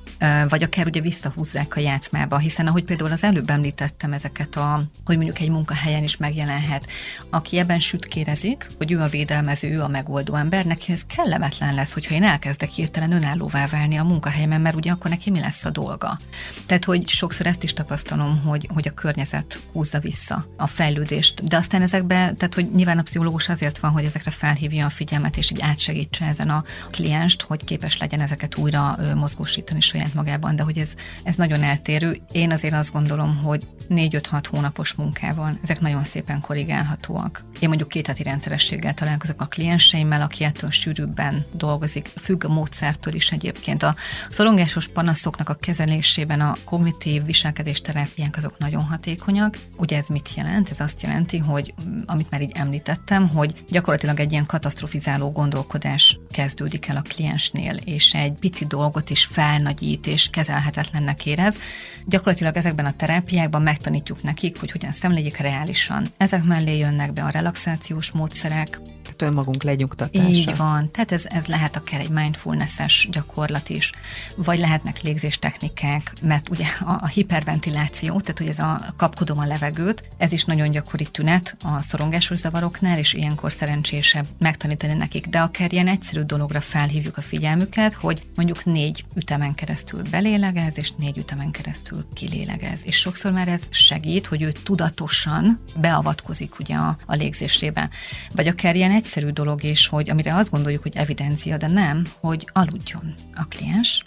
vagy 0.50 0.64
akár 0.64 0.86
ugye 0.86 1.02
visszahúzzák 1.02 1.76
a 1.76 1.80
játszmába, 1.80 2.38
hiszen 2.38 2.68
ahogy 2.68 2.84
például 2.84 3.12
az 3.12 3.24
előbb 3.24 3.50
említettem 3.50 4.14
ezeket 4.14 4.56
a, 4.56 4.84
hogy 5.06 5.16
mondjuk 5.16 5.40
egy 5.40 5.50
munkahelyen 5.50 6.04
is 6.04 6.18
megjelenhet, 6.18 6.88
aki 7.30 7.58
ebben 7.58 7.80
sütkérezik, 7.80 8.68
hogy 8.78 8.92
ő 8.92 9.02
a 9.02 9.08
védelmező, 9.08 9.70
ő 9.70 9.82
a 9.82 9.88
megoldó 9.88 10.36
ember, 10.36 10.66
neki 10.66 10.92
ez 10.92 11.06
kellemetlen 11.16 11.74
lesz, 11.74 11.94
hogyha 11.94 12.14
én 12.14 12.24
elkezdek 12.24 12.70
hirtelen 12.70 13.12
önállóvá 13.12 13.68
válni 13.68 13.98
a 13.98 14.04
munkahelyemen, 14.04 14.62
mert 14.62 14.76
ugye 14.76 14.92
akkor 14.92 15.10
neki 15.10 15.32
mi 15.32 15.40
lesz 15.40 15.66
a 15.66 15.70
dolga. 15.70 16.20
Tehát, 16.66 16.86
hogy 16.86 16.99
sokszor 17.08 17.46
ezt 17.46 17.64
is 17.64 17.74
tapasztalom, 17.74 18.42
hogy, 18.44 18.70
hogy 18.74 18.88
a 18.88 18.94
környezet 18.94 19.60
húzza 19.72 20.00
vissza 20.00 20.46
a 20.58 20.68
fejlődést. 20.68 21.44
De 21.44 21.58
aztán 21.58 21.82
ezekbe, 21.82 22.16
tehát, 22.16 22.54
hogy 22.54 22.72
nyilván 22.72 22.98
a 22.98 23.02
pszichológus 23.02 23.50
azért 23.50 23.80
van, 23.80 23.92
hogy 23.92 24.06
ezekre 24.06 24.32
felhívja 24.32 24.86
a 24.86 24.90
figyelmet, 24.90 25.38
és 25.38 25.52
így 25.52 25.62
átsegítse 25.62 26.26
ezen 26.26 26.50
a 26.50 26.64
klienst, 26.90 27.42
hogy 27.42 27.64
képes 27.64 27.98
legyen 27.98 28.22
ezeket 28.22 28.58
újra 28.58 28.98
mozgósítani 29.16 29.82
saját 29.82 30.14
magában, 30.14 30.56
de 30.56 30.64
hogy 30.64 30.78
ez, 30.78 30.96
ez 31.24 31.36
nagyon 31.36 31.64
eltérő. 31.64 32.22
Én 32.32 32.52
azért 32.52 32.74
azt 32.74 32.92
gondolom, 32.92 33.38
hogy 33.38 33.68
4-5-6 33.90 34.44
hónapos 34.50 34.94
munkával 34.94 35.60
ezek 35.64 35.80
nagyon 35.80 36.04
szépen 36.04 36.42
korrigálhatóak. 36.42 37.46
Én 37.60 37.68
mondjuk 37.68 37.90
két 37.90 38.08
heti 38.08 38.24
rendszerességgel 38.24 38.94
találkozok 38.94 39.42
a 39.42 39.46
klienseimmel, 39.46 40.22
aki 40.22 40.44
ettől 40.44 40.70
sűrűbben 40.70 41.46
dolgozik, 41.54 42.12
függ 42.16 42.44
a 42.44 42.50
módszertől 42.50 43.14
is 43.14 43.32
egyébként. 43.32 43.84
A 43.84 43.96
szorongásos 44.30 44.88
panaszoknak 44.88 45.50
a 45.50 45.54
kezelésében 45.54 46.42
a 46.42 46.56
kognitív 46.66 46.89
viselkedés 47.26 47.82
terápiák 47.82 48.38
azok 48.38 48.58
nagyon 48.58 48.84
hatékonyak. 48.84 49.58
Ugye 49.78 49.98
ez 49.98 50.08
mit 50.08 50.34
jelent? 50.36 50.70
Ez 50.70 50.80
azt 50.80 51.02
jelenti, 51.02 51.38
hogy 51.38 51.74
amit 52.06 52.30
már 52.30 52.42
így 52.42 52.52
említettem, 52.54 53.30
hogy 53.30 53.64
gyakorlatilag 53.70 54.20
egy 54.20 54.32
ilyen 54.32 54.46
katasztrofizáló 54.46 55.32
gondolkodás 55.32 56.20
kezdődik 56.32 56.88
el 56.88 56.98
a 56.98 57.02
kliensnél, 57.02 57.76
és 57.76 58.14
egy 58.14 58.34
pici 58.40 58.66
dolgot 58.66 59.10
is 59.10 59.26
felnagyít, 59.26 60.08
és 60.08 60.30
kezelhetetlennek 60.30 61.26
érez. 61.26 61.56
Gyakorlatilag 62.06 62.58
ezekben 62.58 62.86
a 62.86 62.96
terápiákban 62.96 63.62
megtanítjuk 63.62 64.24
nekik, 64.24 64.60
hogy 64.60 64.72
hogyan 64.72 64.92
szemléljék 64.92 65.38
reálisan. 65.38 66.06
Ezek 66.18 66.44
mellé 66.44 66.78
jönnek 66.78 67.14
be 67.14 67.24
a 67.24 67.30
relaxációs 67.30 68.12
módszerek, 68.12 68.80
tehát 69.04 69.34
önmagunk 69.34 69.64
lenyugtatása. 69.64 70.30
Így 70.30 70.58
van, 70.58 70.92
tehát 70.92 71.12
ez, 71.12 71.26
ez 71.26 71.46
lehet 71.46 71.76
akár 71.76 72.00
egy 72.00 72.10
mindfulness-es 72.10 73.08
gyakorlat 73.12 73.70
is, 73.70 73.92
vagy 74.36 74.60
lehetnek 74.60 75.02
légzéstechnikák, 75.02 76.14
mert 76.22 76.50
ugye 76.50 76.66
a 76.86 77.08
hiperventiláció, 77.08 78.20
tehát 78.20 78.38
hogy 78.38 78.48
ez 78.48 78.60
a 78.60 78.82
kapkodom 78.98 79.40
a 79.40 79.46
levegőt, 79.46 80.04
ez 80.18 80.32
is 80.32 80.44
nagyon 80.44 80.72
gyakori 80.72 81.06
tünet 81.06 81.58
a 81.64 81.82
szorongásos 81.82 82.38
zavaroknál, 82.38 82.98
és 82.98 83.14
ilyenkor 83.14 83.52
szerencsésebb 83.52 84.26
megtanítani 84.38 84.94
nekik. 84.94 85.28
De 85.28 85.40
akár 85.40 85.74
ilyen 85.74 85.88
egyszerű 85.88 86.22
dologra 86.22 86.62
felhívjuk 86.62 87.18
a 87.18 87.22
figyelmüket, 87.22 87.94
hogy 87.94 88.28
mondjuk 88.36 88.66
négy 88.66 89.06
ütemen 89.16 89.54
keresztül 89.54 90.02
belélegez, 90.12 90.78
és 90.78 90.92
négy 90.92 91.18
ütemen 91.18 91.52
keresztül 91.52 91.99
kilélegez. 92.14 92.82
És 92.84 92.96
sokszor 92.96 93.32
már 93.32 93.48
ez 93.48 93.62
segít, 93.70 94.28
hogy 94.28 94.42
ő 94.42 94.52
tudatosan 94.52 95.60
beavatkozik 95.76 96.60
ugye 96.60 96.76
a, 96.76 96.98
a 97.06 97.16
légzésébe. 97.16 97.90
Vagy 98.36 98.48
akár 98.48 98.76
ilyen 98.76 98.92
egyszerű 98.92 99.30
dolog 99.30 99.64
is, 99.64 99.88
hogy 99.88 100.10
amire 100.10 100.36
azt 100.36 100.50
gondoljuk, 100.50 100.82
hogy 100.82 100.96
evidencia, 100.96 101.58
de 101.58 101.68
nem, 101.68 102.04
hogy 102.20 102.50
aludjon 102.54 103.14
a 103.36 103.44
kliens, 103.44 104.06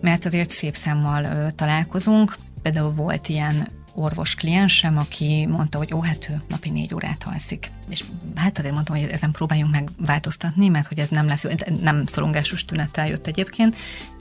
mert 0.00 0.24
azért 0.24 0.50
szép 0.50 0.76
számmal 0.76 1.24
ö, 1.24 1.50
találkozunk. 1.50 2.36
Például 2.62 2.90
volt 2.90 3.28
ilyen 3.28 3.68
orvos 3.94 4.34
kliensem, 4.34 4.98
aki 4.98 5.46
mondta, 5.46 5.78
hogy 5.78 5.94
ó, 5.94 6.02
hát 6.02 6.28
ő 6.30 6.42
napi 6.48 6.70
négy 6.70 6.94
órát 6.94 7.24
alszik. 7.32 7.70
És 7.88 8.04
hát 8.34 8.58
azért 8.58 8.74
mondtam, 8.74 8.96
hogy 8.96 9.08
ezen 9.10 9.30
próbáljunk 9.30 9.72
meg 9.72 9.88
változtatni, 9.98 10.68
mert 10.68 10.86
hogy 10.86 10.98
ez 10.98 11.08
nem 11.08 11.26
lesz, 11.26 11.46
nem 11.80 12.06
szorongásos 12.06 12.64
tünettel 12.64 13.08
jött 13.08 13.26
egyébként, 13.26 13.76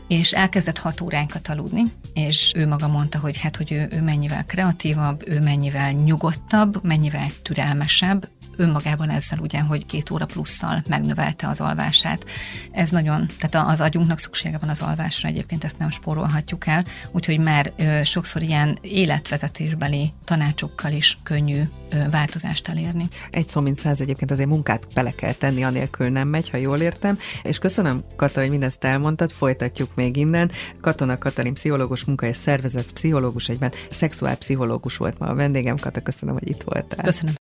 és 0.07 0.31
elkezdett 0.31 0.77
hat 0.77 1.01
óránkat 1.01 1.47
aludni, 1.47 1.83
és 2.13 2.51
ő 2.55 2.67
maga 2.67 2.87
mondta, 2.87 3.19
hogy 3.19 3.41
hát, 3.41 3.57
hogy 3.57 3.71
ő, 3.71 3.87
ő 3.91 4.01
mennyivel 4.01 4.45
kreatívabb, 4.45 5.23
ő 5.27 5.39
mennyivel 5.39 5.91
nyugodtabb, 5.91 6.83
mennyivel 6.83 7.27
türelmesebb, 7.41 8.29
önmagában 8.57 9.09
ezzel 9.09 9.39
ugye, 9.39 9.59
hogy 9.59 9.85
két 9.85 10.09
óra 10.09 10.25
plusszal 10.25 10.83
megnövelte 10.87 11.47
az 11.47 11.61
alvását. 11.61 12.25
Ez 12.71 12.89
nagyon, 12.89 13.27
tehát 13.39 13.69
az 13.69 13.81
agyunknak 13.81 14.19
szüksége 14.19 14.57
van 14.57 14.69
az 14.69 14.79
alvásra, 14.79 15.29
egyébként 15.29 15.63
ezt 15.63 15.77
nem 15.77 15.89
spórolhatjuk 15.89 16.67
el, 16.67 16.85
úgyhogy 17.11 17.39
már 17.39 17.73
ö, 17.77 17.99
sokszor 18.03 18.41
ilyen 18.41 18.77
életvezetésbeli 18.81 20.11
tanácsokkal 20.23 20.91
is 20.91 21.17
könnyű 21.23 21.61
ö, 21.89 22.09
változást 22.09 22.67
elérni. 22.67 23.07
Egy 23.31 23.49
szó 23.49 23.61
mint 23.61 23.79
száz 23.79 24.01
egyébként 24.01 24.31
azért 24.31 24.49
munkát 24.49 24.87
bele 24.93 25.11
kell 25.11 25.33
tenni, 25.33 25.63
anélkül 25.63 26.09
nem 26.09 26.27
megy, 26.27 26.49
ha 26.49 26.57
jól 26.57 26.79
értem. 26.79 27.17
És 27.43 27.57
köszönöm, 27.57 28.03
Kata, 28.15 28.39
hogy 28.39 28.49
mindezt 28.49 28.83
elmondtad, 28.83 29.31
folytatjuk 29.31 29.95
még 29.95 30.17
innen. 30.17 30.51
Katona 30.81 31.17
Katalin, 31.17 31.53
pszichológus, 31.53 32.03
munka 32.03 32.25
és 32.25 32.37
szervezet, 32.37 32.91
pszichológus, 32.91 33.49
egyben 33.49 33.71
szexuálpszichológus 33.89 34.97
volt 34.97 35.19
ma 35.19 35.27
a 35.27 35.35
vendégem. 35.35 35.77
Kata, 35.77 36.01
köszönöm, 36.01 36.33
hogy 36.33 36.49
itt 36.49 36.61
voltál. 36.61 37.03
Köszönöm. 37.03 37.42